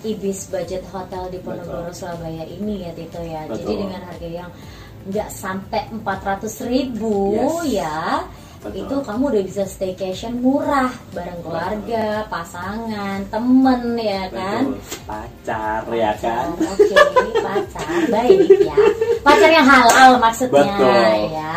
Ibis 0.06 0.54
Budget 0.54 0.86
Hotel 0.94 1.34
di 1.34 1.40
Ponorogo. 1.42 1.90
Surabaya 1.94 2.46
ini 2.46 2.86
ya 2.86 2.92
Tito 2.94 3.22
ya. 3.22 3.46
Jadi 3.50 3.66
Betul. 3.66 3.78
dengan 3.86 4.02
harga 4.06 4.30
yang 4.30 4.50
nggak 5.08 5.30
sampai 5.32 5.88
400 6.04 6.68
ribu 6.68 7.32
Yes. 7.64 7.80
ya 7.80 7.98
Betul. 8.58 8.84
itu 8.84 8.96
kamu 9.00 9.24
udah 9.30 9.44
bisa 9.46 9.64
staycation 9.64 10.42
murah 10.42 10.90
bareng 11.14 11.40
keluarga 11.40 12.26
pasangan 12.26 13.22
temen 13.28 13.82
ya 13.96 14.26
kan 14.28 14.74
Betul. 14.74 15.06
Pacar 15.06 15.82
ya 15.90 16.12
kan? 16.18 16.48
oke 16.58 16.96
pacar 17.38 17.88
baik 18.10 18.40
ya 18.60 18.76
pacar 19.22 19.50
yang 19.50 19.64
halal 19.64 20.18
maksudnya 20.18 20.66
Betul. 20.74 21.16
ya 21.32 21.54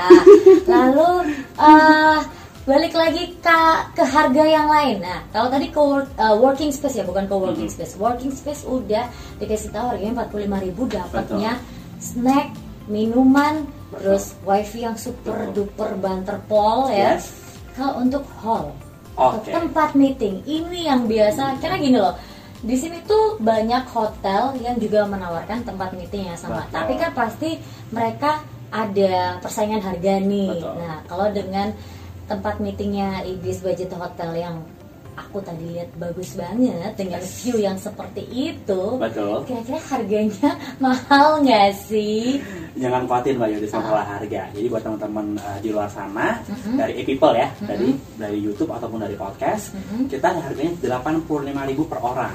lalu 0.66 1.08
eh, 1.56 2.18
balik 2.62 2.92
lagi 2.92 3.34
ke 3.40 3.58
ke 3.96 4.04
harga 4.04 4.44
yang 4.44 4.68
lain 4.68 5.00
nah 5.00 5.24
kalau 5.32 5.48
tadi 5.48 5.66
ke 5.66 5.80
eh, 6.14 6.34
working 6.36 6.70
space 6.70 7.00
ya 7.00 7.04
bukan 7.04 7.24
ke 7.24 7.34
working 7.34 7.66
Mhm. 7.66 7.74
space 7.74 7.96
working 7.96 8.30
space 8.30 8.62
udah 8.62 9.08
dikasih 9.40 9.72
tahu 9.72 9.96
harganya 9.96 10.28
45.000 10.28 10.68
dapatnya 10.86 11.52
snack 11.96 12.52
minuman. 12.86 13.64
Terus 13.90 14.38
wifi 14.42 14.86
yang 14.86 14.94
super 14.94 15.50
Betul. 15.50 15.66
duper 15.66 15.90
banter 15.98 16.38
pol 16.46 16.86
ya 16.88 17.18
Yes. 17.18 17.34
kalau 17.74 18.00
untuk 18.00 18.22
hall 18.42 18.70
Oke. 19.18 19.50
tempat 19.50 19.92
meeting 19.92 20.40
ini 20.46 20.86
yang 20.86 21.04
biasa 21.04 21.58
karena 21.58 21.76
gini 21.76 21.98
loh 21.98 22.14
di 22.60 22.76
sini 22.76 23.00
tuh 23.02 23.40
banyak 23.40 23.88
hotel 23.88 24.52
yang 24.60 24.76
juga 24.76 25.08
menawarkan 25.08 25.64
tempat 25.64 25.96
meeting 25.96 26.28
yang 26.28 26.38
sama 26.38 26.62
Betul. 26.64 26.72
tapi 26.76 26.92
kan 26.96 27.10
pasti 27.12 27.50
mereka 27.90 28.40
ada 28.70 29.40
persaingan 29.42 29.82
harga 29.82 30.22
nih 30.22 30.54
Betul. 30.54 30.74
nah 30.78 30.96
kalau 31.08 31.26
dengan 31.32 31.74
tempat 32.30 32.62
meetingnya 32.62 33.26
Ibis 33.26 33.58
Budget 33.58 33.90
Hotel 33.90 34.30
yang 34.38 34.62
aku 35.20 35.38
tadi 35.40 35.64
lihat 35.70 35.92
bagus 35.94 36.32
banget 36.32 36.92
dengan 36.94 37.20
view 37.20 37.56
yang 37.56 37.76
seperti 37.76 38.24
itu. 38.26 38.82
Betul. 38.96 39.44
Kira-kira 39.44 39.80
harganya 39.86 40.50
mahal 40.84 41.40
nggak 41.40 41.76
sih? 41.76 42.40
Jangan 42.74 43.04
khawatir 43.04 43.36
Mbak 43.36 43.50
Yudis 43.54 43.70
Ah. 43.70 43.78
masalah 43.78 44.06
harga. 44.08 44.42
Jadi 44.50 44.66
buat 44.66 44.80
teman-teman 44.80 45.26
uh, 45.36 45.58
di 45.58 45.68
luar 45.68 45.86
sana 45.86 46.38
Mhm. 46.42 46.74
dari 46.76 46.92
e-people 46.96 47.34
ya, 47.34 47.48
Mhm. 47.52 47.66
dari 47.66 47.88
dari 48.16 48.38
YouTube 48.38 48.70
ataupun 48.70 48.98
dari 48.98 49.14
podcast, 49.14 49.74
Mhm. 49.74 50.08
kita 50.08 50.28
harganya 50.32 50.72
85.000 50.80 51.84
per 51.84 51.98
orang. 52.00 52.34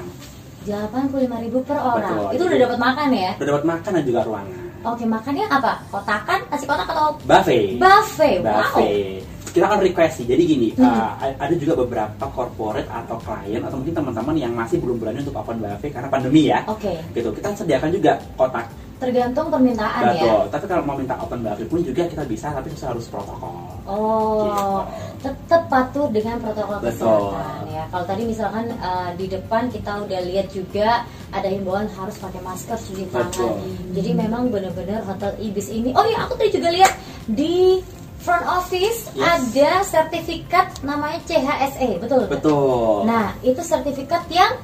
85.000 0.66 1.62
per 1.62 1.78
orang. 1.78 2.14
Betul. 2.14 2.30
Itu 2.36 2.44
udah 2.48 2.60
dapat 2.60 2.80
makan 2.80 3.08
ya? 3.12 3.32
Udah 3.38 3.48
dapat 3.48 3.66
makan 3.66 3.92
dan 3.94 4.04
juga 4.04 4.22
ruangan. 4.24 4.62
Oke, 4.86 5.04
makannya 5.04 5.46
apa? 5.48 5.74
Kotakan, 5.90 6.40
nasi 6.46 6.66
kotak 6.66 6.86
atau 6.86 7.18
Buffet. 7.22 7.82
buffet? 7.82 8.38
Wow. 8.40 8.54
Buffet. 8.62 9.22
Kita 9.56 9.66
akan 9.66 9.80
request 9.82 10.14
sih. 10.20 10.26
Jadi 10.28 10.44
gini, 10.44 10.68
Hmm. 10.76 10.84
uh, 10.84 11.16
ada 11.40 11.56
juga 11.56 11.80
beberapa 11.80 12.26
corporate 12.28 12.92
atau 12.92 13.16
klien 13.18 13.64
atau 13.64 13.80
mungkin 13.80 13.96
teman-teman 13.96 14.36
yang 14.36 14.52
masih 14.52 14.84
belum 14.84 15.00
berani 15.00 15.24
untuk 15.24 15.32
open 15.34 15.64
buffet 15.64 15.90
karena 15.90 16.12
pandemi 16.12 16.52
ya. 16.52 16.60
Oke, 16.68 16.92
Gitu. 17.12 17.32
Kita 17.32 17.56
sediakan 17.56 17.90
juga 17.90 18.20
kotak. 18.36 18.68
tergantung 18.96 19.52
permintaan 19.52 20.16
ya. 20.16 20.24
Betul. 20.24 20.44
Tapi 20.56 20.66
kalau 20.72 20.84
mau 20.84 20.96
minta 20.96 21.20
open 21.20 21.44
buffet 21.44 21.68
pun 21.68 21.84
juga 21.84 22.08
kita 22.08 22.24
bisa, 22.24 22.48
tapi 22.50 22.72
itu 22.72 22.80
harus 22.82 23.04
protokol. 23.12 23.52
Oh, 23.84 24.48
Gitu. 24.48 24.72
tetap 25.28 25.68
patuh 25.68 26.08
dengan 26.10 26.40
protokol 26.40 26.80
Betul. 26.80 27.28
kesehatan 27.36 27.64
ya. 27.70 27.84
Kalau 27.92 28.06
tadi 28.08 28.24
misalkan 28.24 28.66
uh, 28.80 29.12
di 29.14 29.28
depan 29.28 29.68
kita 29.68 30.00
udah 30.00 30.20
lihat 30.24 30.48
juga 30.48 31.04
ada 31.28 31.44
himbauan 31.44 31.92
harus 31.92 32.16
pakai 32.16 32.40
masker, 32.40 32.80
cuci 32.80 33.04
tangan. 33.12 33.28
Betul. 33.36 33.54
Jadi 34.00 34.10
memang 34.16 34.48
benar-benar 34.48 35.04
hotel 35.04 35.32
Ibis 35.40 35.68
ini. 35.72 35.92
Oh 35.92 36.06
iya, 36.08 36.24
aku 36.24 36.40
tadi 36.40 36.56
juga 36.56 36.72
lihat 36.72 36.92
di 37.28 37.84
front 38.26 38.42
office 38.44 39.14
Yes. 39.14 39.54
ada 39.54 39.70
sertifikat 39.86 40.82
namanya 40.82 41.22
CHSE, 41.24 42.02
betul? 42.02 42.26
Betul. 42.26 43.06
Nah, 43.06 43.38
itu 43.40 43.62
sertifikat 43.62 44.26
yang 44.28 44.58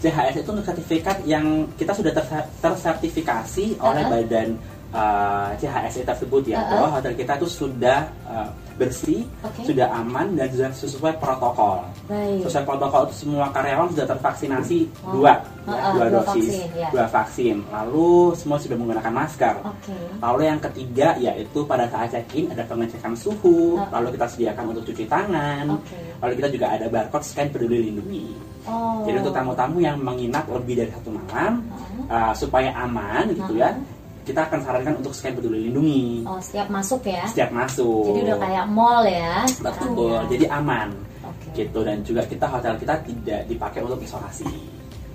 CHS 0.00 0.40
itu 0.40 0.50
sertifikat 0.62 1.16
yang 1.24 1.44
kita 1.74 1.92
sudah 1.92 2.12
ter- 2.12 2.48
tersertifikasi 2.60 3.76
oleh 3.76 4.04
Uh-uh. 4.04 4.12
badan 4.14 4.48
uh, 4.90 5.48
CHSE 5.56 6.02
tersebut 6.02 6.42
ya 6.46 6.58
Uh-uh. 6.60 6.70
bahwa 6.72 6.88
hotel 6.98 7.12
kita 7.14 7.32
itu 7.36 7.48
sudah 7.48 8.06
uh, 8.24 8.48
bersih, 8.74 9.28
Oke. 9.44 9.60
sudah 9.68 9.92
aman 9.92 10.32
dan 10.32 10.48
sudah 10.48 10.72
sesuai 10.72 11.20
protokol. 11.20 11.84
baik. 12.08 12.48
Sesuai 12.48 12.64
protokol 12.64 13.04
itu 13.06 13.28
semua 13.28 13.52
karyawan 13.52 13.92
sudah 13.92 14.08
tervaksinasi 14.08 14.88
Oh. 15.04 15.20
dua, 15.20 15.36
ya, 15.68 15.92
dua, 15.92 16.08
dua 16.08 16.24
dosis, 16.24 16.48
vaksin, 16.64 16.68
ya. 16.72 16.88
dua 16.88 17.06
vaksin. 17.06 17.56
Lalu 17.68 18.08
semua 18.34 18.56
sudah 18.56 18.76
menggunakan 18.80 19.12
masker. 19.12 19.54
Oke. 19.60 19.92
Lalu 20.16 20.40
yang 20.48 20.60
ketiga 20.64 21.08
yaitu 21.20 21.60
pada 21.62 21.84
saat 21.92 22.08
check-in 22.08 22.48
ada 22.48 22.64
pengecekan 22.64 23.12
suhu, 23.12 23.76
Uh. 23.76 23.84
lalu 23.92 24.16
kita 24.16 24.26
sediakan 24.26 24.64
untuk 24.72 24.88
cuci 24.88 25.04
tangan, 25.04 25.76
Oke. 25.76 26.00
lalu 26.24 26.32
kita 26.40 26.48
juga 26.48 26.66
ada 26.72 26.86
barcode 26.88 27.26
scan 27.28 27.48
peduli 27.52 27.92
lindungi. 27.92 28.32
Oh. 28.64 29.04
Jadi 29.04 29.20
untuk 29.20 29.36
tamu-tamu 29.36 29.76
yang 29.78 30.00
menginap 30.00 30.48
lebih 30.48 30.80
dari 30.80 30.90
satu 30.90 31.12
malam 31.12 31.60
Uh-uh. 31.68 32.08
uh, 32.08 32.32
supaya 32.32 32.72
aman 32.80 33.28
gitu 33.36 33.60
ya, 33.60 33.76
Uh-huh. 33.76 33.99
Kita 34.20 34.40
akan 34.44 34.58
sarankan 34.60 34.94
untuk 34.98 35.12
scan 35.12 35.32
peduli 35.32 35.68
lindungi 35.68 36.22
Oh, 36.24 36.36
setiap 36.38 36.68
masuk 36.68 37.00
ya. 37.04 37.24
setiap 37.26 37.50
masuk. 37.50 38.04
Jadi 38.12 38.20
udah 38.26 38.38
kayak 38.38 38.66
mall 38.68 39.02
ya. 39.02 39.44
betul. 39.58 40.12
ya. 40.12 40.20
Jadi 40.28 40.44
aman 40.46 40.88
Oke. 41.24 41.46
gitu 41.56 41.78
dan 41.82 41.96
juga 42.00 42.22
kita 42.24 42.46
hotel 42.46 42.74
kita 42.76 42.94
tidak 43.02 43.40
dipakai 43.46 43.80
untuk 43.80 44.00
isolasi. 44.00 44.46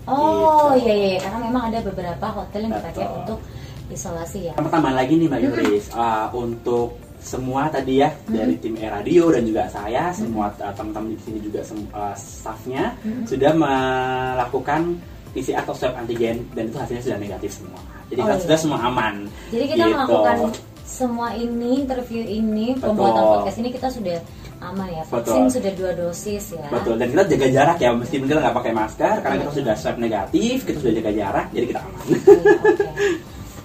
Oh 0.06 0.70
Gitu. 0.78 0.86
iya 0.86 0.94
iya 0.94 1.18
karena 1.22 1.40
memang 1.42 1.64
ada 1.70 1.80
beberapa 1.82 2.26
hotel 2.30 2.60
yang 2.66 2.74
dipakai 2.78 3.04
Betul. 3.04 3.18
untuk 3.26 3.40
isolasi 3.86 4.40
ya. 4.50 4.54
Pertama 4.54 4.90
lagi 4.92 5.14
nih 5.16 5.28
Mbak 5.30 5.42
Yuris, 5.42 5.86
uh, 5.94 6.30
untuk 6.34 6.98
semua 7.18 7.74
tadi 7.74 8.06
ya 8.06 8.14
dari 8.26 8.54
tim 8.62 8.78
E 8.78 8.86
Radio 8.86 9.34
dan 9.34 9.42
juga 9.42 9.66
saya, 9.66 10.14
semua 10.14 10.54
uh, 10.62 10.74
teman-teman 10.74 11.14
di 11.14 11.18
sini 11.22 11.40
juga 11.42 11.62
uh, 11.94 12.14
staffnya 12.14 12.94
sudah 13.26 13.50
melakukan 13.54 14.98
PCR 15.36 15.60
atau 15.60 15.76
swab 15.76 15.94
antigen 15.94 16.48
dan 16.56 16.66
itu 16.66 16.78
hasilnya 16.80 17.04
sudah 17.04 17.20
negatif 17.20 17.52
semua. 17.54 17.80
Jadi 18.08 18.16
Oh, 18.16 18.24
kita 18.24 18.34
iya. 18.34 18.44
sudah 18.48 18.58
semua 18.58 18.80
aman. 18.82 19.16
Jadi 19.52 19.66
kita 19.68 19.84
Gitu. 19.84 19.94
melakukan 19.94 20.38
semua 20.86 21.28
ini 21.34 21.70
interview 21.82 22.22
ini 22.22 22.68
Betul. 22.72 22.86
pembuatan 22.88 23.24
podcast 23.28 23.58
ini 23.58 23.70
kita 23.70 23.88
sudah 23.90 24.18
aman 24.62 24.88
ya. 24.88 25.04
Vaksin 25.04 25.42
Betul. 25.44 25.52
sudah 25.52 25.72
dua 25.76 25.92
dosis 25.94 26.44
ya. 26.54 26.66
Betul 26.70 26.96
dan 26.96 27.08
kita 27.10 27.24
jaga 27.28 27.48
jarak 27.52 27.78
ya 27.78 27.90
meskipun 27.92 28.26
kita 28.26 28.40
nggak 28.40 28.56
pakai 28.56 28.72
masker 28.72 29.16
karena 29.20 29.36
kita 29.38 29.46
Iya. 29.46 29.58
sudah 29.60 29.74
swab 29.76 29.98
negatif, 29.98 30.56
kita 30.64 30.78
sudah 30.80 30.94
jaga 30.96 31.12
jarak, 31.12 31.46
jadi 31.52 31.66
kita 31.68 31.80
aman. 31.82 32.00
Oke, 32.00 32.16
oke. 32.64 32.88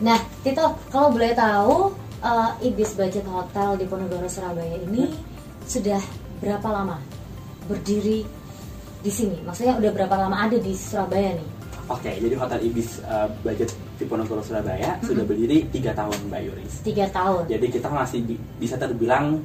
Nah, 0.01 0.19
Tito, 0.41 0.65
kalau 0.89 1.09
boleh 1.09 1.33
tahu 1.33 1.93
uh, 2.21 2.51
Ibis 2.59 2.97
Budget 2.97 3.27
Hotel 3.27 3.77
di 3.77 3.85
Ponorogo 3.85 4.25
Surabaya 4.27 4.81
ini 4.81 5.13
sudah 5.63 6.01
berapa 6.41 6.65
lama 6.67 6.97
berdiri 7.67 8.25
di 8.99 9.13
sini? 9.13 9.45
Maksudnya 9.45 9.77
udah 9.77 9.93
berapa 9.93 10.17
lama 10.19 10.37
ada 10.41 10.57
di 10.57 10.73
Surabaya 10.73 11.37
nih? 11.37 11.49
Oke, 11.91 12.11
jadi 12.23 12.35
Hotel 12.39 12.71
Ibis 12.71 13.03
uh, 13.03 13.27
Budget 13.43 13.75
Diponegoro 13.99 14.39
Surabaya 14.47 14.95
sudah 15.03 15.27
berdiri 15.27 15.67
tiga 15.75 15.91
tahun 15.91 16.15
Mbak 16.31 16.41
Yuris. 16.47 16.75
Tiga 16.87 17.11
tahun. 17.11 17.51
Jadi 17.51 17.67
kita 17.67 17.91
masih 17.91 18.23
bi- 18.23 18.39
bisa 18.63 18.79
terbilang 18.79 19.43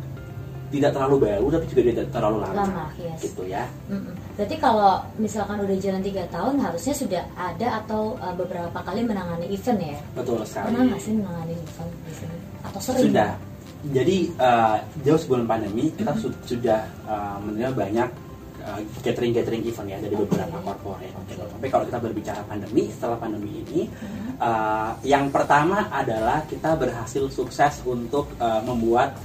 tidak 0.69 0.93
terlalu 0.93 1.25
baru 1.25 1.45
tapi 1.57 1.65
juga 1.73 1.81
tidak 1.89 2.07
terlalu 2.13 2.37
lama. 2.45 2.53
Lama, 2.53 2.85
yes. 3.01 3.19
Gitu 3.25 3.49
ya. 3.49 3.65
Mm-mm. 3.89 4.13
Berarti 4.37 4.55
kalau 4.61 5.01
misalkan 5.17 5.57
udah 5.61 5.77
jalan 5.81 6.01
tiga 6.05 6.23
tahun 6.29 6.61
harusnya 6.61 6.93
sudah 6.93 7.23
ada 7.33 7.67
atau 7.81 8.13
uh, 8.21 8.33
beberapa 8.37 8.77
kali 8.77 9.01
menangani 9.01 9.49
event 9.49 9.79
ya? 9.81 9.97
Betul 10.13 10.45
sekali. 10.45 10.69
Pernah 10.69 10.81
nggak 10.93 11.01
sih 11.01 11.13
menangani 11.17 11.53
event 11.57 11.91
di 12.05 12.13
sini? 12.13 12.37
Atau 12.61 12.79
sering? 12.81 13.09
Sudah. 13.09 13.31
Jadi 13.85 14.17
uh, 14.41 14.77
jauh 15.05 15.17
sebelum 15.21 15.45
pandemi 15.45 15.93
kita 15.93 16.13
su- 16.17 16.39
sudah 16.45 16.81
uh, 17.05 17.37
menerima 17.41 17.73
banyak 17.73 18.09
uh, 18.65 18.81
catering-catering 19.05 19.63
event 19.63 19.87
ya 19.87 19.97
dari 20.01 20.15
beberapa 20.17 20.57
corporate. 20.65 21.13
Oke. 21.13 21.37
gitu. 21.37 21.45
Tapi 21.45 21.67
kalau 21.69 21.83
kita 21.85 21.99
berbicara 22.01 22.41
pandemi, 22.49 22.83
setelah 22.89 23.17
pandemi 23.21 23.51
ini, 23.61 23.81
uh, 24.41 24.97
yang 25.05 25.29
pertama 25.29 25.87
adalah 25.93 26.43
kita 26.49 26.73
berhasil 26.75 27.29
sukses 27.29 27.79
untuk 27.85 28.33
uh, 28.41 28.61
membuat 28.65 29.15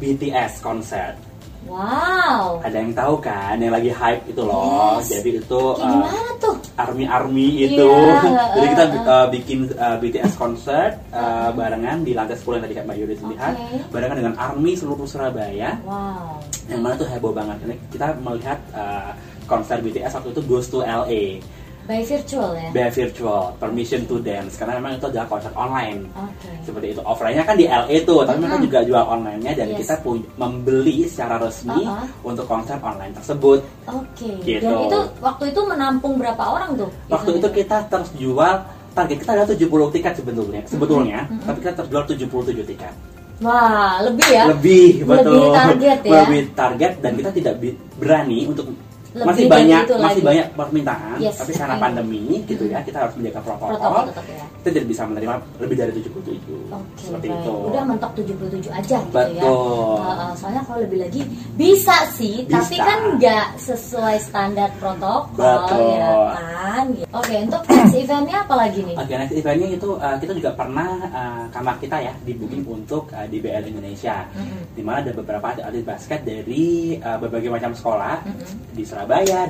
BTS 0.00 0.64
konser. 0.64 1.29
Wow. 1.68 2.64
Ada 2.64 2.76
yang 2.80 2.92
tahu 2.96 3.20
kan, 3.20 3.60
yang 3.60 3.74
lagi 3.76 3.92
hype 3.92 4.24
itu 4.32 4.40
loh. 4.40 4.96
Yes. 5.04 5.20
Jadi 5.20 5.30
itu 5.44 5.62
uh, 5.76 6.08
tuh? 6.40 6.56
army-army 6.80 7.68
itu. 7.68 7.84
Iya, 7.84 8.44
Jadi 8.56 8.66
kita 8.72 8.84
uh, 9.04 9.26
bikin 9.28 9.58
uh, 9.76 9.96
BTS 10.00 10.32
concert 10.40 10.96
uh, 11.12 11.52
barengan 11.52 12.00
di 12.00 12.16
lantai 12.16 12.40
10 12.40 12.56
yang 12.56 12.64
tadi 12.64 12.74
Kak 12.80 12.84
Mbak 12.88 12.96
Yudis 13.04 13.20
lihat, 13.28 13.54
Oke. 13.60 13.76
barengan 13.92 14.16
dengan 14.24 14.34
army 14.40 14.72
seluruh 14.72 15.04
Surabaya. 15.04 15.76
Wow. 15.84 16.40
Yang 16.72 16.80
mana 16.80 16.94
tuh 16.96 17.08
heboh 17.12 17.32
banget. 17.36 17.56
Ini 17.68 17.76
kita 17.92 18.06
melihat 18.24 18.58
uh, 18.72 19.12
konser 19.44 19.84
BTS 19.84 20.16
waktu 20.16 20.30
itu 20.32 20.42
Goes 20.48 20.66
to 20.72 20.80
LA, 20.80 21.44
By 21.90 22.06
virtual 22.06 22.54
ya? 22.54 22.70
by 22.70 22.86
virtual, 22.86 23.42
permission 23.58 24.06
to 24.06 24.22
dance 24.22 24.54
karena 24.54 24.78
memang 24.78 24.94
itu 24.94 25.10
adalah 25.10 25.26
konser 25.26 25.50
online. 25.58 26.06
Oke. 26.14 26.50
Seperti 26.62 26.86
itu. 26.94 27.02
Offline-nya 27.02 27.42
kan 27.42 27.58
di 27.58 27.66
LA 27.66 27.96
tuh, 28.06 28.22
tapi 28.22 28.38
mereka 28.38 28.62
Mhm. 28.62 28.66
juga 28.70 28.78
jual 28.86 29.04
online-nya 29.10 29.52
dan 29.58 29.68
Yes. 29.74 29.78
kita 29.82 29.94
membeli 30.38 31.10
secara 31.10 31.42
resmi 31.42 31.82
Uh-uh. 31.82 32.06
untuk 32.22 32.46
konser 32.46 32.78
online 32.78 33.10
tersebut. 33.18 33.58
Oke. 33.90 34.30
Gitu. 34.46 34.62
Dan 34.62 34.86
itu 34.86 34.98
waktu 35.18 35.44
itu 35.50 35.60
menampung 35.66 36.14
berapa 36.14 36.44
orang 36.46 36.78
tuh? 36.78 36.90
Waktu 37.10 37.42
itu 37.42 37.48
kita 37.50 37.82
terjual 37.90 38.54
target 38.94 39.18
kita 39.26 39.30
adalah 39.34 39.48
70 39.50 39.90
tiket 39.90 40.14
sebetulnya. 40.14 40.62
Sebetulnya, 40.70 41.18
Mhm. 41.26 41.42
tapi 41.42 41.58
kita 41.58 41.74
terjual 41.74 42.02
77 42.06 42.62
tiket. 42.62 42.94
Wah, 43.40 44.04
lebih 44.04 44.28
ya? 44.28 44.44
Lebih, 44.52 45.08
betul. 45.08 45.32
Lebih 45.32 45.56
target 45.56 45.98
ya? 46.04 46.12
Lebih 46.22 46.42
target 46.52 46.92
dan 47.00 47.12
kita 47.16 47.30
tidak 47.32 47.54
berani 47.96 48.44
untuk 48.44 48.68
Lebih 49.10 49.26
masih 49.26 49.44
banyak 49.50 49.82
itu 49.82 49.94
masih 49.94 50.06
lagi. 50.22 50.28
banyak 50.30 50.46
permintaan, 50.54 51.16
Yes, 51.18 51.36
tapi 51.36 51.52
karena 51.58 51.76
pandemi 51.76 52.22
gitu 52.46 52.64
ya, 52.70 52.78
kita 52.80 52.98
harus 53.02 53.14
menjaga 53.18 53.40
protokol. 53.42 53.68
Protokol 53.74 54.02
tetap 54.14 54.24
ya. 54.30 54.44
Kita 54.60 54.68
tidak 54.70 54.86
bisa 54.86 55.02
menerima 55.02 55.34
lebih 55.58 55.76
dari 55.78 55.92
77. 55.98 56.70
Oke, 56.70 57.00
Seperti 57.00 57.26
baik. 57.26 57.40
itu. 57.42 57.54
Udah 57.66 57.82
mentok 57.82 58.12
77 58.14 58.70
aja 58.70 58.96
gitu 59.02 59.18
ya. 59.18 59.42
Betul. 59.42 59.98
Uh, 59.98 60.32
soalnya 60.38 60.62
kalau 60.62 60.78
lebih 60.78 60.98
lagi 61.00 61.22
bisa 61.56 61.96
sih, 62.14 62.46
Bisa. 62.46 62.62
tapi 62.62 62.76
kan 62.78 62.98
nggak 63.18 63.46
sesuai 63.58 64.16
standar 64.20 64.70
protokol 64.78 65.42
Betul. 65.42 65.98
ya 65.98 66.10
kan. 66.30 66.86
Oke, 67.10 67.34
untuk 67.40 67.62
next 67.66 67.94
eventnya 67.96 68.36
apa 68.44 68.54
lagi 68.54 68.80
nih? 68.84 68.94
Oke, 68.94 69.12
next 69.16 69.34
eventnya 69.34 69.68
itu 69.74 69.90
uh, 69.96 70.16
kita 70.16 70.32
juga 70.36 70.50
pernah 70.54 70.88
uh, 71.10 71.44
kamar 71.50 71.74
kita 71.80 71.96
ya 71.98 72.12
di 72.22 72.32
booking 72.32 72.62
untuk 72.62 73.10
uh, 73.10 73.26
di 73.26 73.40
BL 73.40 73.64
Indonesia, 73.66 74.22
Mm-mm. 74.36 74.76
di 74.76 74.82
mana 74.84 75.02
ada 75.02 75.10
beberapa 75.10 75.50
atlet 75.50 75.82
basket 75.82 76.20
dari 76.22 76.94
uh, 77.00 77.16
berbagai 77.16 77.50
macam 77.50 77.72
sekolah 77.72 78.22
Mm-mm. 78.22 78.76
di 78.76 78.82
Surabaya, 78.84 78.99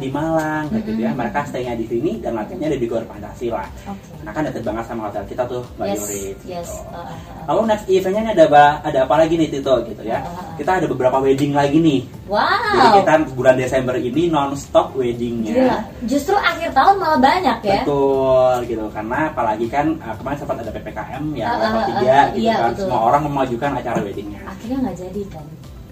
di 0.01 0.09
Malang, 0.13 0.65
gitu 0.71 0.91
ya. 0.99 1.11
Mm-mm. 1.11 1.19
Mereka 1.19 1.41
stay-nya 1.49 1.75
di 1.75 1.87
sini 1.89 2.21
dan 2.23 2.37
latihannya 2.39 2.67
ada 2.71 2.79
di 2.79 2.87
Gor 2.87 3.05
Pancasila. 3.07 3.65
Oke. 3.89 4.11
Nah 4.21 4.31
kan 4.37 4.43
deket 4.47 4.63
banget 4.63 4.85
sama 4.87 5.09
hotel 5.09 5.25
kita 5.27 5.43
tuh, 5.49 5.63
Mbak 5.81 5.87
Yes, 5.91 6.03
yes. 6.45 6.71
gitu. 6.71 6.93
Uh, 6.93 6.97
uh, 6.97 7.09
uh. 7.09 7.45
Lalu 7.49 7.61
next 7.73 7.85
eventnya 7.89 8.21
ini 8.21 8.31
ada 8.37 8.45
apa, 8.47 8.65
ada 8.85 8.99
apa 9.09 9.15
lagi 9.17 9.35
nih 9.41 9.49
Tito 9.49 9.75
gitu 9.89 10.03
ya? 10.05 10.19
Uh, 10.21 10.29
uh, 10.29 10.39
uh. 10.39 10.55
Kita 10.61 10.71
ada 10.77 10.87
beberapa 10.87 11.17
wedding 11.19 11.53
lagi 11.57 11.79
nih. 11.81 12.01
Jadi 12.31 12.87
Wow. 12.87 12.95
kita 13.03 13.13
bulan 13.35 13.59
Desember 13.59 13.99
ini 13.99 14.31
non-stop 14.31 14.95
weddingnya. 14.95 15.51
Gila. 15.51 15.79
Justru 16.07 16.39
akhir 16.39 16.71
tahun 16.71 16.95
malah 17.03 17.19
banyak 17.19 17.59
ya. 17.67 17.83
Betul 17.83 18.55
gitu 18.71 18.87
karena 18.95 19.19
apalagi 19.35 19.67
kan 19.67 19.87
uh, 19.99 20.15
kemarin 20.15 20.39
sempat 20.39 20.57
ada 20.63 20.71
PPKM 20.71 21.25
ya 21.35 21.47
Ah, 21.51 21.57
level 21.59 21.81
ah, 21.83 21.87
3 21.91 21.91
ah, 21.91 22.25
gitu 22.31 22.39
iya, 22.47 22.55
kan 22.55 22.71
betul. 22.71 22.83
semua 22.87 23.01
orang 23.11 23.23
memajukan 23.27 23.71
acara 23.75 23.99
weddingnya. 23.99 24.41
Akhirnya 24.47 24.79
nggak 24.79 24.97
jadi 25.03 25.23
kan 25.27 25.45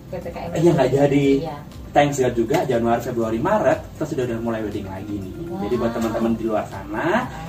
PPKM. 0.08 0.50
Iya, 0.54 0.70
nggak 0.78 0.90
jadi. 0.94 1.26
Iya. 1.42 1.56
Thanks 1.90 2.16
God 2.16 2.35
juga 2.35 2.62
Januari, 2.64 3.00
Februari, 3.00 3.38
Maret 3.38 3.78
kita 3.95 4.04
sudah 4.07 4.23
udah 4.26 4.38
mulai 4.40 4.61
wedding 4.62 4.87
lagi 4.87 5.14
nih. 5.14 5.33
Wow. 5.45 5.59
Jadi 5.62 5.75
buat 5.76 5.92
teman-teman 5.92 6.33
di 6.35 6.45
luar 6.45 6.64
sana 6.66 7.07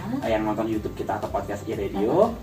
Ah. 0.10 0.26
eh, 0.26 0.30
yang 0.32 0.44
nonton 0.44 0.66
YouTube 0.66 0.96
kita 0.96 1.16
atau 1.16 1.28
podcast 1.28 1.62
e-radio 1.64 2.34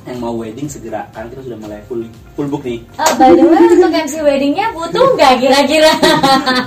yang 0.00 0.16
mau 0.16 0.32
wedding 0.32 0.64
segera 0.64 1.04
karena 1.10 1.28
kita 1.28 1.42
sudah 1.44 1.58
mulai 1.58 1.80
full 1.84 2.00
full 2.32 2.48
book 2.48 2.64
nih. 2.64 2.80
Oh, 2.96 3.12
by 3.16 3.30
the 3.30 3.44
way 3.44 3.60
untuk 3.68 3.92
MC 3.92 4.14
weddingnya 4.20 4.72
butuh 4.72 5.12
nggak 5.12 5.32
kira-kira? 5.38 5.92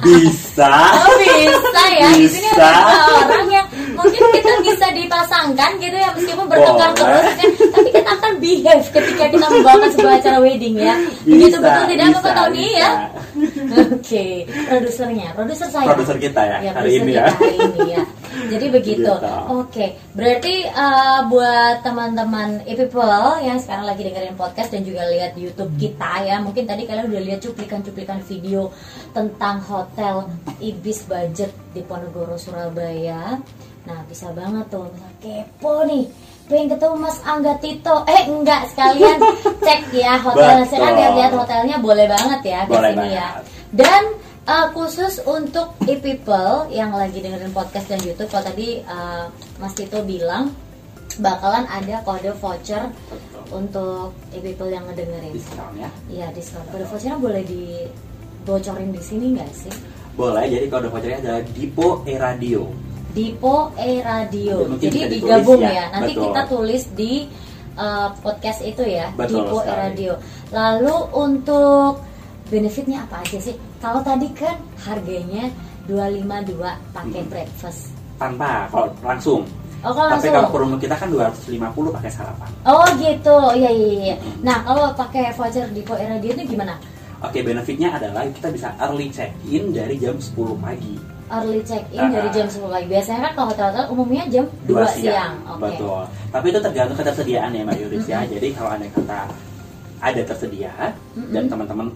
Bisa. 0.02 0.70
Oh 1.02 1.14
bisa 1.18 1.84
ya. 1.92 2.10
Di 2.14 2.28
sini 2.30 2.46
Bisa. 2.46 2.70
ada 2.70 3.14
orang 3.26 3.48
yang 3.50 3.66
mungkin 3.94 4.22
kita 4.32 4.54
bisa 4.62 4.86
dipasangkan 4.92 5.70
gitu 5.78 5.98
ya 5.98 6.10
meskipun 6.14 6.46
bertengkar 6.46 6.90
terus 6.94 7.26
kan, 7.34 7.50
tapi 7.74 7.90
kita 7.90 8.10
akan 8.12 8.32
behave 8.38 8.86
ketika 8.92 9.24
kita 9.28 9.46
membawakan 9.50 9.90
sebuah 9.92 10.16
acara 10.18 10.38
wedding 10.38 10.76
ya. 10.78 10.94
Begitu 11.26 11.58
betul 11.58 11.84
tidak 11.90 12.08
Tony 12.22 12.66
bisa. 12.70 12.78
ya? 12.78 12.92
Oke, 13.74 14.46
produsernya, 14.46 15.34
produser 15.34 15.70
saya. 15.70 15.88
Produser 15.94 16.18
kita 16.22 16.42
ya, 16.46 16.58
hari 16.74 17.00
produser 17.00 17.02
ini 17.02 17.12
ya. 17.14 17.26
hari 17.30 17.56
ini 17.58 17.82
ya. 17.90 18.04
Jadi 18.34 18.66
begitu. 18.70 19.12
Gitu. 19.14 19.34
Oke, 19.50 19.86
berarti 20.14 20.54
uh, 20.70 21.26
buat 21.30 21.82
teman-teman 21.82 22.62
e-people 22.70 23.42
yang 23.42 23.58
sekarang 23.58 23.86
lagi 23.88 24.06
dengerin 24.06 24.38
podcast 24.38 24.70
dan 24.74 24.86
juga 24.86 25.06
lihat 25.10 25.34
di 25.34 25.50
YouTube 25.50 25.74
kita 25.80 26.26
ya, 26.26 26.38
mungkin 26.42 26.70
tadi 26.70 26.86
kalian 26.86 27.10
udah 27.10 27.22
lihat 27.24 27.40
cuplikan-cuplikan 27.42 28.20
video 28.26 28.70
tentang 29.16 29.62
hotel 29.66 30.30
Ibis 30.62 31.10
Budget 31.10 31.52
di 31.74 31.82
Ponorogo 31.82 32.38
Surabaya. 32.38 33.42
Nah, 33.84 34.00
bisa 34.08 34.32
banget 34.32 34.72
tuh, 34.72 34.88
kepo 35.20 35.84
nih 35.84 36.08
pengen 36.44 36.76
ketemu 36.76 36.96
Mas 37.00 37.18
Angga 37.24 37.56
Tito 37.64 38.04
eh 38.04 38.28
enggak 38.28 38.68
sekalian 38.76 39.18
cek 39.66 39.82
ya 39.96 40.20
hotel 40.20 40.60
saya 40.68 40.80
kan 40.84 40.92
Betul. 40.92 41.00
lihat-lihat 41.00 41.32
hotelnya 41.40 41.76
boleh 41.80 42.06
banget 42.12 42.42
ya 42.44 42.60
di 42.68 42.72
Boleh 42.72 42.92
sini 42.92 43.10
ya 43.16 43.28
banget. 43.32 43.44
Dan 43.74 44.14
uh, 44.46 44.70
khusus 44.72 45.18
untuk 45.26 45.74
e-people 45.90 46.70
yang 46.70 46.94
lagi 46.94 47.20
dengerin 47.20 47.50
podcast 47.50 47.90
dan 47.90 48.00
YouTube, 48.06 48.30
kalau 48.30 48.46
tadi 48.46 48.86
uh, 48.86 49.28
Mas 49.58 49.74
Tito 49.74 50.06
bilang 50.06 50.54
bakalan 51.18 51.66
ada 51.70 52.02
kode 52.06 52.34
voucher 52.38 52.90
untuk 53.54 54.14
e-people 54.34 54.70
yang 54.70 54.86
ngedengerin. 54.90 55.34
Diskon 55.34 55.74
ya. 55.78 55.90
Iya 56.10 56.28
diskon. 56.34 56.62
Kode 56.70 56.86
vouchernya 56.86 57.18
boleh 57.18 57.44
dibocorin 57.46 58.90
di 58.94 59.02
sini 59.02 59.26
nggak 59.38 59.52
sih? 59.54 59.74
Boleh. 60.14 60.46
Jadi 60.50 60.66
kode 60.70 60.88
vouchernya 60.94 61.20
adalah 61.22 61.42
Dipo 61.50 62.06
E 62.06 62.14
Radio. 62.18 62.62
Dipo 63.14 63.74
E 63.78 64.02
Radio. 64.02 64.70
Mungkin 64.70 64.90
Jadi 64.90 65.18
digabung 65.18 65.62
ya. 65.62 65.74
ya. 65.74 65.86
Nanti 65.98 66.14
Betul. 66.18 66.26
kita 66.30 66.42
tulis 66.50 66.84
di 66.98 67.14
uh, 67.78 68.10
podcast 68.22 68.60
itu 68.66 68.82
ya, 68.86 69.14
Betul 69.14 69.46
Dipo 69.46 69.58
E. 69.62 69.74
Radio. 69.74 70.14
Lalu 70.50 70.98
untuk 71.14 72.13
benefitnya 72.48 73.04
apa 73.04 73.22
aja 73.22 73.38
sih? 73.40 73.56
Kalau 73.78 74.00
tadi 74.00 74.28
kan 74.32 74.56
harganya 74.80 75.52
252 75.86 76.74
pakai 76.92 77.22
Hmm. 77.22 77.30
breakfast. 77.30 77.92
Tanpa 78.16 78.68
kalau 78.70 78.88
langsung. 79.02 79.42
Oh, 79.84 79.92
kalau 79.92 80.16
Tapi 80.16 80.32
langsung. 80.32 80.34
kalau 80.34 80.50
promo 80.50 80.76
kita 80.80 80.96
kan 80.96 81.12
250 81.12 81.92
pakai 81.92 82.08
sarapan. 82.08 82.48
Oh 82.64 82.88
gitu, 82.96 83.36
iya 83.54 83.68
iya 83.68 83.88
iya. 84.00 84.16
Nah 84.40 84.64
kalau 84.64 84.96
pakai 84.96 85.36
voucher 85.36 85.68
Dipo 85.70 85.92
E 85.94 86.08
Radio 86.08 86.32
itu 86.32 86.44
gimana? 86.50 86.80
Oke, 87.20 87.40
benefitnya 87.40 87.92
adalah 87.92 88.24
kita 88.28 88.48
bisa 88.48 88.72
early 88.80 89.08
check-in 89.08 89.72
dari 89.72 89.96
jam 89.96 90.16
10 90.16 90.56
pagi. 90.56 90.96
Early 91.28 91.64
check 91.64 91.84
in 91.90 92.00
Ah. 92.00 92.12
dari 92.12 92.30
jam 92.32 92.48
10 92.48 92.68
pagi. 92.70 92.88
Biasanya 92.88 93.20
kan 93.22 93.32
kalau 93.34 93.48
hotel-hotel 93.52 93.86
umumnya 93.92 94.24
jam 94.28 94.46
2, 94.64 94.88
siang. 94.90 95.36
Oke. 95.50 95.68
Betul. 95.68 96.04
Tapi 96.32 96.46
itu 96.48 96.60
tergantung 96.60 96.98
ketersediaan 96.98 97.52
ya 97.52 97.62
Mbak 97.64 97.78
Yuris 97.80 98.06
ya. 98.08 98.20
Jadi 98.24 98.48
kalau 98.52 98.72
ada 98.72 98.88
kata 98.88 99.20
ada 100.00 100.22
tersedia 100.22 100.72
dan 101.32 101.44
teman-teman 101.48 101.88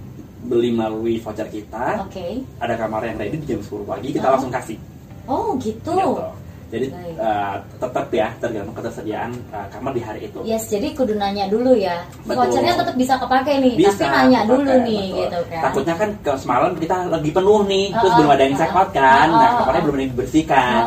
beli 0.44 0.70
melalui 0.70 1.18
voucher 1.18 1.48
kita, 1.48 2.06
Oke. 2.06 2.46
ada 2.60 2.78
kamar 2.78 3.02
yang 3.04 3.18
ready 3.18 3.38
di 3.38 3.48
jam 3.50 3.62
10 3.62 3.84
pagi, 3.84 4.10
kita 4.14 4.28
Oh. 4.28 4.34
langsung 4.38 4.54
kasih. 4.54 4.78
Oh 5.26 5.58
gitu. 5.58 5.92
Gitu. 5.92 6.26
Jadi 6.68 6.92
Baik. 6.92 7.16
eh, 7.16 7.56
tetap 7.80 8.06
ya 8.12 8.28
tergantung 8.44 8.76
ketersediaan 8.76 9.32
eh, 9.32 9.68
kamar 9.72 9.92
di 9.96 10.04
hari 10.04 10.20
itu. 10.28 10.40
Yes, 10.44 10.68
jadi 10.68 10.92
kudu 10.92 11.16
nanya 11.16 11.48
dulu 11.48 11.72
ya. 11.72 12.04
Betul. 12.28 12.44
Vouchernya 12.44 12.76
tetap 12.76 12.96
bisa 13.00 13.16
kepake 13.16 13.52
nih, 13.64 13.74
Bisa, 13.80 14.04
tapi 14.04 14.12
nanya 14.12 14.40
kepakai, 14.44 14.52
dulu 14.52 14.74
nih 14.84 15.00
betul. 15.08 15.20
gitu 15.24 15.40
kan. 15.48 15.62
Takutnya 15.64 15.96
kan 15.96 16.10
ke 16.20 16.32
semalam 16.36 16.72
kita 16.76 16.96
lagi 17.08 17.30
penuh 17.32 17.62
nih, 17.64 17.86
terus 17.96 18.12
Ah, 18.12 18.18
belum 18.20 18.32
ada 18.36 18.44
yang 18.44 18.56
ah, 18.56 18.60
check 18.60 18.74
out 18.76 18.90
kan, 18.92 19.28
ah, 19.32 19.32
nah 19.32 19.48
ah, 19.48 19.54
kamarnya 19.58 19.80
ah. 19.80 19.86
belum 19.88 19.96
ada 19.96 20.04
yang 20.04 20.12
dibersihkan, 20.12 20.82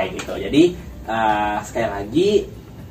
kayak 0.00 0.10
gitu. 0.16 0.32
Jadi 0.40 0.62
eh, 1.04 1.56
sekali 1.68 1.88
lagi 1.92 2.28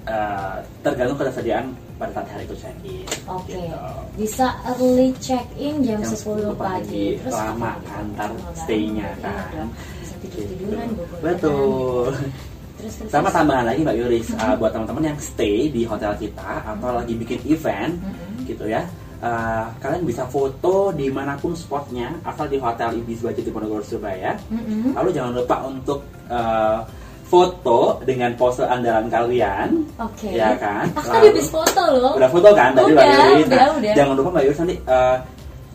eh, 0.05 0.55
tergantung 0.85 1.17
ketersediaan 1.17 1.65
pada 1.95 2.11
saat 2.11 2.27
hari 2.27 2.43
itu 2.43 2.55
check 2.55 2.77
in. 2.83 3.07
Oke. 3.25 3.55
Gitu. 3.55 3.91
Bisa 4.17 4.47
early 4.67 5.09
check 5.17 5.45
in 5.55 5.79
jam, 5.79 5.99
Jam 5.99 6.11
10 6.11 6.51
10 6.51 6.53
pagi. 6.53 6.55
pagi. 6.55 7.05
Ntar 7.23 7.33
Lama 7.55 7.71
banget. 8.13 8.55
stay-nya 8.57 9.09
kan. 9.19 9.67
Bisa 9.99 10.15
tidur 10.19 10.75
Gitu. 10.75 11.03
Betul. 11.21 12.11
Terus, 12.75 12.93
terus, 12.99 13.09
Sama 13.09 13.27
terus. 13.27 13.35
tambahan 13.35 13.65
lagi 13.65 13.79
Mbak 13.81 13.97
Yuris, 13.97 14.27
uh, 14.35 14.55
buat 14.55 14.69
teman-teman 14.69 15.03
yang 15.09 15.17
stay 15.17 15.69
di 15.69 15.81
hotel 15.83 16.11
kita 16.15 16.51
atau 16.65 16.89
lagi 16.91 17.13
bikin 17.15 17.39
event, 17.47 17.95
Mm-hmm. 17.95 18.43
gitu 18.45 18.65
ya. 18.67 18.83
uh, 19.23 19.71
kalian 19.79 20.03
bisa 20.03 20.27
foto 20.27 20.91
di 20.91 21.07
mana 21.07 21.33
pun 21.35 21.55
spotnya 21.55 22.13
asal 22.21 22.45
di 22.45 22.59
hotel 22.59 22.99
Ibis 22.99 23.23
Budget 23.23 23.41
di 23.41 23.49
Ponorogo 23.49 23.79
Surabaya. 23.81 24.35
Mm-mm. 24.51 24.91
Lalu 24.93 25.09
jangan 25.15 25.33
lupa 25.33 25.55
untuk 25.65 25.99
uh, 26.27 26.83
foto 27.25 27.99
dengan 28.01 28.31
pose 28.33 28.61
andalan 28.61 29.09
kalian, 29.09 29.69
Oke. 29.97 30.29
ya 30.29 30.53
kan? 30.55 30.85
Aku 30.93 31.09
tadi 31.09 31.27
habis 31.29 31.49
foto 31.49 31.81
loh. 31.91 32.13
Udah 32.15 32.29
foto 32.29 32.49
kan 32.53 32.69
tadi 32.71 32.93
Udah, 32.93 33.01
Mbak 33.01 33.07
Yuris. 33.09 33.45
udah, 33.49 33.67
udah. 33.75 33.93
Jangan 33.97 34.13
lupa 34.13 34.29
Mbak 34.31 34.43
Yuris 34.45 34.59
nanti 34.61 34.75
uh, 34.85 35.17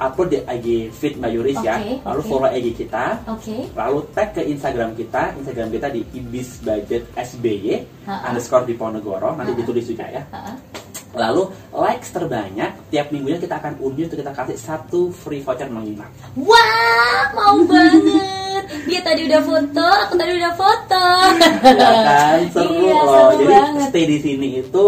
upload 0.01 0.29
di 0.31 0.39
IG 0.41 0.67
feed 0.91 1.15
Mbak 1.19 1.33
Yuris 1.35 1.59
ya. 1.61 1.75
Oke, 1.77 1.93
Lalu 2.01 2.21
oke. 2.21 2.29
follow 2.31 2.51
IG 2.51 2.67
kita. 2.77 3.05
Oke. 3.27 3.57
Lalu 3.73 3.99
tag 4.11 4.29
ke 4.31 4.43
Instagram 4.43 4.91
kita, 4.95 5.23
Instagram 5.37 5.69
kita 5.71 5.87
di 5.89 6.01
ibis 6.15 6.49
budget 6.61 7.03
SBY 7.13 7.65
underscore 8.07 8.65
di 8.65 8.75
Ponegoro, 8.75 9.35
nanti 9.35 9.51
Ha-ha. 9.51 9.61
ditulis 9.61 9.85
juga 9.85 10.07
ya. 10.07 10.23
Ha-ha. 10.31 10.55
Lalu 11.11 11.43
likes 11.75 12.15
terbanyak 12.15 12.71
tiap 12.87 13.11
minggunya 13.11 13.37
kita 13.37 13.59
akan 13.59 13.83
undi 13.83 14.07
untuk 14.07 14.23
kita 14.23 14.31
kasih 14.31 14.55
satu 14.55 15.11
free 15.11 15.43
voucher 15.43 15.67
menginap. 15.67 16.07
Wah, 16.39 17.35
mau 17.35 17.59
banget. 17.67 18.50
Dia 18.85 19.01
tadi 19.01 19.21
udah 19.25 19.41
foto, 19.41 19.87
aku 20.05 20.15
tadi 20.15 20.33
udah 20.35 20.55
foto. 20.55 21.07
ya 21.65 21.91
kan 22.03 22.39
seru 22.51 22.73
Iya, 22.75 22.99
loh. 23.01 23.09
seru 23.09 23.31
Jadi 23.37 23.45
banget. 23.47 23.89
stay 23.89 24.05
di 24.05 24.19
sini 24.19 24.49
itu 24.61 24.87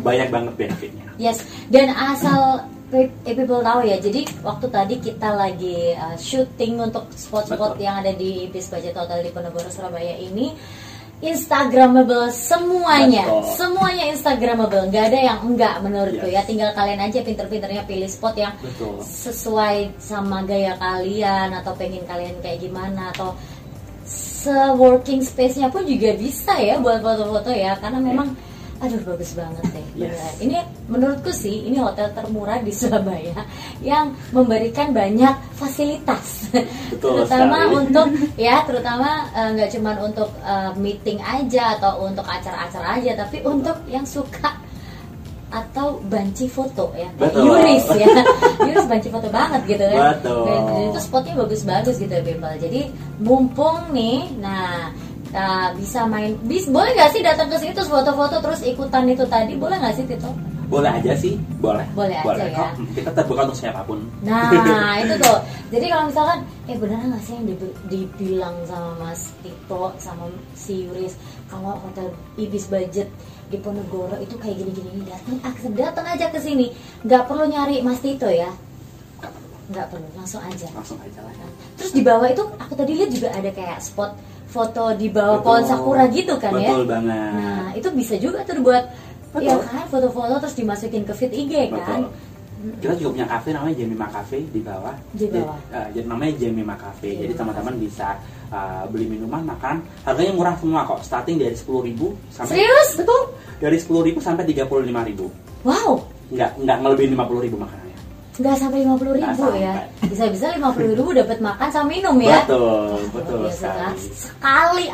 banyak 0.00 0.28
banget 0.28 0.52
benefitnya. 0.56 1.06
Yes, 1.16 1.38
dan 1.68 1.92
asal 1.92 2.64
eh, 2.90 3.08
people 3.24 3.60
tahu 3.60 3.80
ya, 3.82 3.96
jadi 3.96 4.20
waktu 4.40 4.66
tadi 4.68 4.94
kita 4.98 5.28
lagi 5.32 5.92
uh, 5.94 6.12
syuting 6.14 6.76
untuk 6.78 7.08
spot-spot 7.10 7.74
Betul. 7.74 7.84
yang 7.84 8.00
ada 8.00 8.12
di 8.12 8.48
Bis 8.48 8.68
Budget 8.68 8.92
Hotel 8.92 9.22
di 9.22 9.30
Ponorogo 9.30 9.64
Surabaya 9.66 10.12
ini 10.14 10.52
Instagramable 11.22 12.34
semuanya, 12.34 13.22
Betul. 13.22 13.54
semuanya 13.54 14.04
Instagramable, 14.10 14.90
nggak 14.90 15.04
ada 15.14 15.18
yang 15.22 15.38
enggak 15.46 15.78
menurutku 15.78 16.26
Yes. 16.26 16.34
ya. 16.34 16.42
Tinggal 16.42 16.70
kalian 16.74 16.98
aja 16.98 17.18
pinter-pinternya 17.22 17.82
pilih 17.86 18.10
spot 18.10 18.34
yang 18.34 18.50
Betul. 18.58 18.98
sesuai 19.06 20.02
sama 20.02 20.42
gaya 20.42 20.74
kalian 20.82 21.54
atau 21.54 21.78
pengen 21.78 22.02
kalian 22.10 22.34
kayak 22.42 22.66
gimana 22.66 23.14
atau 23.14 23.38
se-working 24.02 25.22
space-nya 25.22 25.70
pun 25.70 25.86
juga 25.86 26.10
bisa 26.18 26.58
ya 26.58 26.82
buat 26.82 26.98
foto-foto 26.98 27.54
ya 27.54 27.78
karena 27.78 28.02
memang 28.02 28.34
aduh 28.82 28.98
bagus 29.06 29.30
banget 29.38 29.62
deh 29.70 29.86
Yes. 29.94 30.42
ini 30.42 30.58
menurutku 30.90 31.30
sih 31.30 31.70
ini 31.70 31.78
hotel 31.78 32.10
termurah 32.10 32.58
di 32.58 32.74
Surabaya 32.78 33.46
yang 33.78 34.10
memberikan 34.34 34.90
banyak 34.90 35.30
fasilitas 35.54 36.50
Betul 36.90 37.22
terutama 37.22 37.70
sekali. 37.70 37.74
untuk 37.78 38.06
ya 38.50 38.66
terutama 38.66 39.30
eh, 39.30 39.48
nggak 39.54 39.70
cuman 39.78 39.96
untuk 40.02 40.28
eh, 40.42 40.70
meeting 40.76 41.22
aja 41.22 41.78
atau 41.78 42.10
untuk 42.10 42.26
acara-acara 42.26 42.98
aja 42.98 43.22
tapi 43.22 43.38
untuk 43.46 43.78
yang 43.86 44.02
suka 44.02 44.50
atau 45.52 46.00
banci 46.08 46.48
foto 46.48 46.96
ya 46.96 47.12
Betul. 47.20 47.44
Yuris 47.52 47.84
ya 47.92 48.08
Yuris 48.66 48.88
banci 48.88 49.12
foto 49.12 49.28
banget 49.28 49.60
gitu 49.68 49.84
kan 49.84 50.16
Betul. 50.18 50.48
dan, 50.48 50.62
itu 50.88 50.98
spotnya 50.98 51.34
bagus-bagus 51.38 52.00
gitu 52.00 52.08
ya 52.08 52.24
Bimbel 52.24 52.56
jadi 52.56 52.88
mumpung 53.20 53.92
nih 53.92 54.32
nah 54.40 54.88
uh, 55.32 55.68
bisa 55.74 56.04
main 56.04 56.36
bis 56.42 56.64
boleh 56.66 56.92
nggak 56.92 57.10
sih 57.10 57.20
datang 57.20 57.48
ke 57.48 57.56
sini 57.56 57.72
terus 57.72 57.88
foto-foto 57.88 58.38
terus 58.38 58.60
ikutan 58.62 59.04
itu 59.06 59.24
tadi 59.26 59.52
boleh 59.54 59.76
nggak 59.76 59.94
sih 59.94 60.04
Tito 60.04 60.32
Boleh 60.72 60.88
aja 60.88 61.12
sih, 61.12 61.36
boleh. 61.60 61.84
Boleh 61.92 62.16
aja 62.16 62.48
ya. 62.48 62.56
kok. 62.56 62.70
Kita 62.96 63.12
terbuka 63.12 63.44
untuk 63.44 63.60
siapa 63.60 63.84
pun. 63.84 64.08
Nah 64.24 64.96
itu 65.04 65.20
tuh 65.20 65.36
Jadi 65.68 65.84
kalau 65.84 66.08
misalkan 66.08 66.38
Eh 66.64 66.80
beneran 66.80 67.12
gak 67.12 67.20
sih 67.20 67.36
yang 67.36 67.44
dibi- 67.44 67.76
dibilang 67.92 68.56
sama 68.64 68.96
Mas 68.96 69.36
Tito 69.44 69.92
Sama 70.00 70.32
si 70.56 70.88
Yuris 70.88 71.12
Kalau 71.44 71.76
hotel 71.76 72.08
Ibis 72.40 72.72
Budget 72.72 73.04
di 73.52 73.60
Ponegoro 73.60 74.16
itu 74.16 74.32
kayak 74.40 74.56
gini-gini 74.56 75.04
datang 75.04 75.36
akses 75.44 75.68
datang 75.76 76.08
aja 76.08 76.32
ke 76.32 76.40
sini 76.40 76.72
nggak 77.04 77.28
perlu 77.28 77.44
nyari 77.44 77.84
Mas 77.84 78.00
Tito 78.00 78.32
ya 78.32 78.48
Nggak 79.20 79.28
perlu. 79.28 80.08
nggak 80.08 80.16
langsung 80.16 80.40
aja 80.40 80.72
Langsung 80.72 80.96
aja 80.98 81.20
lah. 81.20 81.36
Nah, 81.36 81.52
terus 81.76 81.92
di 81.92 82.00
bawah 82.00 82.24
itu 82.24 82.48
aku 82.56 82.72
tadi 82.72 82.96
lihat 82.96 83.12
juga 83.12 83.28
ada 83.28 83.52
kayak 83.52 83.76
spot 83.76 84.16
foto 84.52 84.92
di 84.92 85.08
bawah 85.08 85.40
Betul. 85.40 85.46
pohon 85.48 85.62
sakura 85.64 86.04
gitu 86.12 86.34
kan 86.36 86.52
ya 86.60 86.68
Betul 86.68 86.84
banget. 86.84 87.32
nah 87.32 87.68
itu 87.72 87.88
bisa 87.96 88.14
juga 88.20 88.44
tuh 88.44 88.60
buat 88.60 88.84
Betul. 89.32 89.48
ya 89.48 89.56
kan 89.64 89.84
foto-foto 89.88 90.34
terus 90.44 90.56
dimasukin 90.60 91.02
ke 91.08 91.12
feed 91.16 91.32
IG 91.32 91.52
kan 91.72 92.04
Betul. 92.04 92.30
Kita 92.62 92.94
juga 92.94 93.10
punya 93.18 93.26
kafe 93.26 93.50
namanya 93.50 93.74
Jemima 93.74 94.06
Cafe 94.06 94.38
di 94.54 94.62
bawah. 94.62 94.94
Di 95.18 95.26
bawah. 95.26 95.58
Jadi, 95.66 95.74
eh, 95.74 95.86
jadi 95.98 96.06
namanya 96.06 96.32
Jemima 96.38 96.74
Cafe. 96.78 97.10
Jemima 97.10 97.22
Jadi 97.26 97.32
teman-teman 97.34 97.74
bisa 97.74 98.08
eh, 98.54 98.84
beli 98.86 99.06
minuman, 99.10 99.42
makan. 99.42 99.82
Harganya 100.06 100.30
murah 100.30 100.54
semua 100.62 100.86
kok. 100.86 101.02
Starting 101.02 101.42
dari 101.42 101.58
10.000 101.58 102.14
sampai 102.30 102.54
Serius? 102.54 102.88
Betul. 103.02 103.22
Dari 103.58 103.76
10.000 103.82 104.14
sampai 104.22 104.44
35.000. 104.46 105.26
Wow, 105.66 106.06
Nggak 106.30 106.50
nggak 106.62 106.76
ngelebihin 106.86 107.10
50.000 107.18 107.58
makanannya. 107.58 107.91
Nggak 108.32 108.56
sampai 108.56 108.80
lima 108.80 108.96
puluh 108.96 109.12
ribu 109.12 109.44
ya? 109.60 109.84
Bisa-bisa 110.08 110.56
lima 110.56 110.72
puluh 110.72 110.96
ribu 110.96 111.12
dapat 111.12 111.36
makan 111.36 111.68
sama 111.68 111.92
minum 111.92 112.16
ya? 112.16 112.40
Betul, 112.48 113.04
betul 113.12 113.44
sekali. 113.52 114.00
Sekali, 114.08 114.86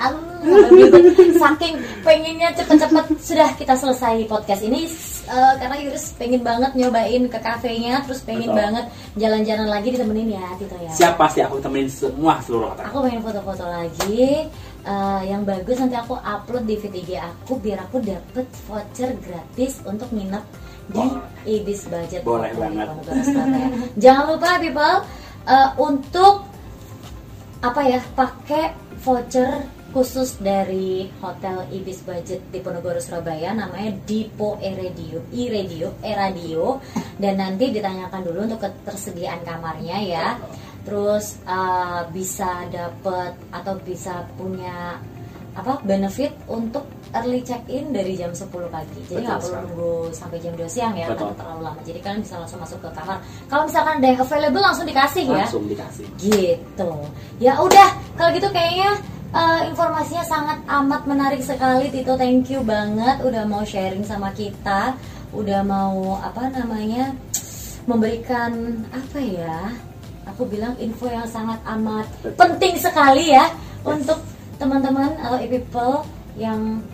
saking 1.39 1.75
pengennya 2.03 2.51
cepet-cepet 2.59 3.05
sudah 3.23 3.49
kita 3.55 3.75
selesai 3.79 4.27
podcast 4.27 4.63
ini 4.67 4.91
eh, 5.31 5.55
karena 5.55 5.77
Yuris 5.79 6.19
pengen 6.19 6.43
banget 6.43 6.75
nyobain 6.75 7.31
ke 7.31 7.39
kafenya, 7.39 8.03
terus 8.03 8.27
pengen 8.27 8.51
Betul. 8.51 8.59
banget 8.59 8.85
jalan-jalan 9.15 9.69
lagi 9.71 9.89
ditemenin 9.95 10.35
ya 10.35 10.47
Tito 10.59 10.77
ya. 10.83 10.91
Siap 10.91 11.15
pasti 11.15 11.39
aku 11.39 11.63
temenin 11.63 11.87
semua 11.87 12.43
seluruh 12.43 12.75
kota. 12.75 12.91
Aku 12.91 13.07
pengen 13.07 13.23
foto-foto 13.23 13.65
lagi 13.71 14.51
eh, 14.83 15.21
yang 15.31 15.47
bagus 15.47 15.79
nanti 15.79 15.95
aku 15.95 16.19
upload 16.19 16.67
di 16.67 16.75
IG 16.75 17.15
aku 17.23 17.55
biar 17.63 17.87
aku 17.87 18.03
dapet 18.03 18.47
voucher 18.67 19.15
gratis 19.23 19.79
untuk 19.87 20.11
nginep 20.11 20.43
di. 20.93 21.09
Ibis 21.49 21.89
Budget 21.89 22.23
Boleh 22.25 22.53
banget. 22.53 22.89
Surabaya. 23.25 23.69
Jangan 24.03 24.25
lupa 24.37 24.61
people 24.61 24.97
eh, 25.49 25.71
untuk 25.81 26.35
apa 27.59 27.81
ya 27.83 27.99
pakai 28.15 28.77
voucher 29.03 29.67
khusus 29.89 30.37
dari 30.39 31.09
Hotel 31.25 31.65
Ibis 31.73 32.05
Budget 32.05 32.45
di 32.53 32.61
Ponegoro 32.61 33.01
Surabaya 33.01 33.57
namanya 33.57 33.97
Dipo 34.05 34.61
E-Radio 34.61 35.25
E-Radio 35.33 35.97
E-Radio 36.05 36.79
dan 37.23 37.41
nanti 37.41 37.73
ditanyakan 37.73 38.21
dulu 38.21 38.39
untuk 38.47 38.61
ketersediaan 38.63 39.43
kamarnya 39.43 39.99
ya 40.05 40.27
terus 40.85 41.41
eh, 41.49 42.03
bisa 42.13 42.69
dapet 42.69 43.33
atau 43.51 43.75
bisa 43.81 44.29
punya 44.37 45.01
apa 45.57 45.83
benefit 45.83 46.37
untuk 46.47 46.87
early 47.15 47.41
check 47.45 47.63
in 47.69 47.91
dari 47.93 48.15
jam 48.19 48.31
10 48.33 48.49
pagi. 48.69 49.01
Jadi 49.09 49.23
Betul 49.23 49.27
nggak 49.27 49.39
perlu 49.41 49.59
nunggu 49.65 49.93
sampai 50.13 50.39
jam 50.43 50.53
2 50.57 50.69
siang 50.69 50.95
ya 50.97 51.07
Betul. 51.09 51.33
atau 51.33 51.37
terlalu 51.39 51.61
lama. 51.65 51.81
Jadi 51.85 51.99
kalian 52.05 52.21
bisa 52.25 52.35
langsung 52.41 52.61
masuk 52.61 52.79
ke 52.85 52.91
kamar. 52.93 53.19
Kalau 53.49 53.63
misalkan 53.65 53.95
ada 54.01 54.07
yang 54.07 54.21
available 54.21 54.63
langsung 54.65 54.87
dikasih 54.87 55.25
ya. 55.25 55.45
Langsung 55.47 55.65
dikasih. 55.69 56.05
gitu. 56.21 56.93
Ya 57.39 57.53
udah 57.61 57.89
kalau 58.19 58.31
gitu 58.35 58.49
kayaknya 58.53 58.91
eh, 59.33 59.61
informasinya 59.71 60.25
sangat 60.25 60.59
amat 60.67 61.03
menarik 61.09 61.41
sekali 61.41 61.89
Tito. 61.89 62.15
Thank 62.17 62.53
you 62.53 62.61
banget 62.65 63.21
udah 63.25 63.43
mau 63.49 63.63
sharing 63.65 64.05
sama 64.05 64.33
kita. 64.37 64.97
Udah 65.33 65.61
mau 65.61 66.17
apa 66.25 66.49
namanya 66.49 67.13
memberikan 67.89 68.85
apa 68.93 69.17
ya 69.17 69.73
aku 70.29 70.45
bilang 70.45 70.77
info 70.77 71.09
yang 71.09 71.25
sangat 71.25 71.57
amat 71.65 72.05
Betul. 72.21 72.37
penting 72.37 72.75
sekali 72.77 73.33
ya 73.33 73.49
untuk 73.81 74.21
teman-teman 74.61 75.17
atau 75.25 75.41
people 75.49 76.05
yang 76.37 76.85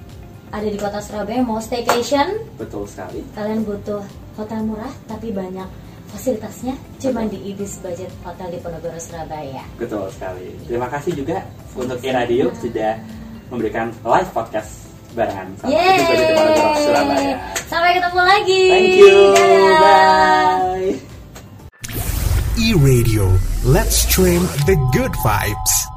ada 0.55 0.64
di 0.64 0.79
kota 0.79 1.03
Surabaya 1.03 1.43
mau 1.43 1.59
staycation 1.59 2.38
Betul 2.55 2.87
sekali. 2.87 3.27
kalian 3.35 3.67
butuh 3.67 4.07
hotel 4.38 4.62
murah 4.62 4.93
tapi 5.05 5.35
banyak 5.35 5.67
fasilitasnya 6.09 6.79
cuma 7.03 7.27
di 7.27 7.43
Ibis 7.51 7.83
Budget 7.83 8.07
Hotel 8.23 8.55
di 8.55 8.59
Ponegoro 8.62 8.95
Surabaya. 8.97 9.67
Betul 9.75 10.07
sekali. 10.14 10.55
Terima 10.62 10.87
kasih 10.87 11.11
juga 11.19 11.43
untuk 11.75 11.99
E-Radio 11.99 12.55
sudah 12.55 13.03
memberikan 13.51 13.90
live 14.07 14.31
podcast 14.31 14.87
barengan 15.12 15.51
sama 15.59 15.75
Yeay! 15.75 15.99
Ibis 15.99 16.31
Budget 16.38 16.69
Surabaya. 16.87 17.35
Sampai 17.67 17.90
ketemu 17.99 18.23
lagi. 18.23 18.62
Thank 18.71 18.95
you. 18.95 19.17
Dadah. 19.35 19.79
Bye. 19.83 20.95
E-Radio. 22.55 23.25
Let's 23.67 24.07
stream 24.07 24.47
the 24.71 24.79
good 24.95 25.11
vibes. 25.27 25.93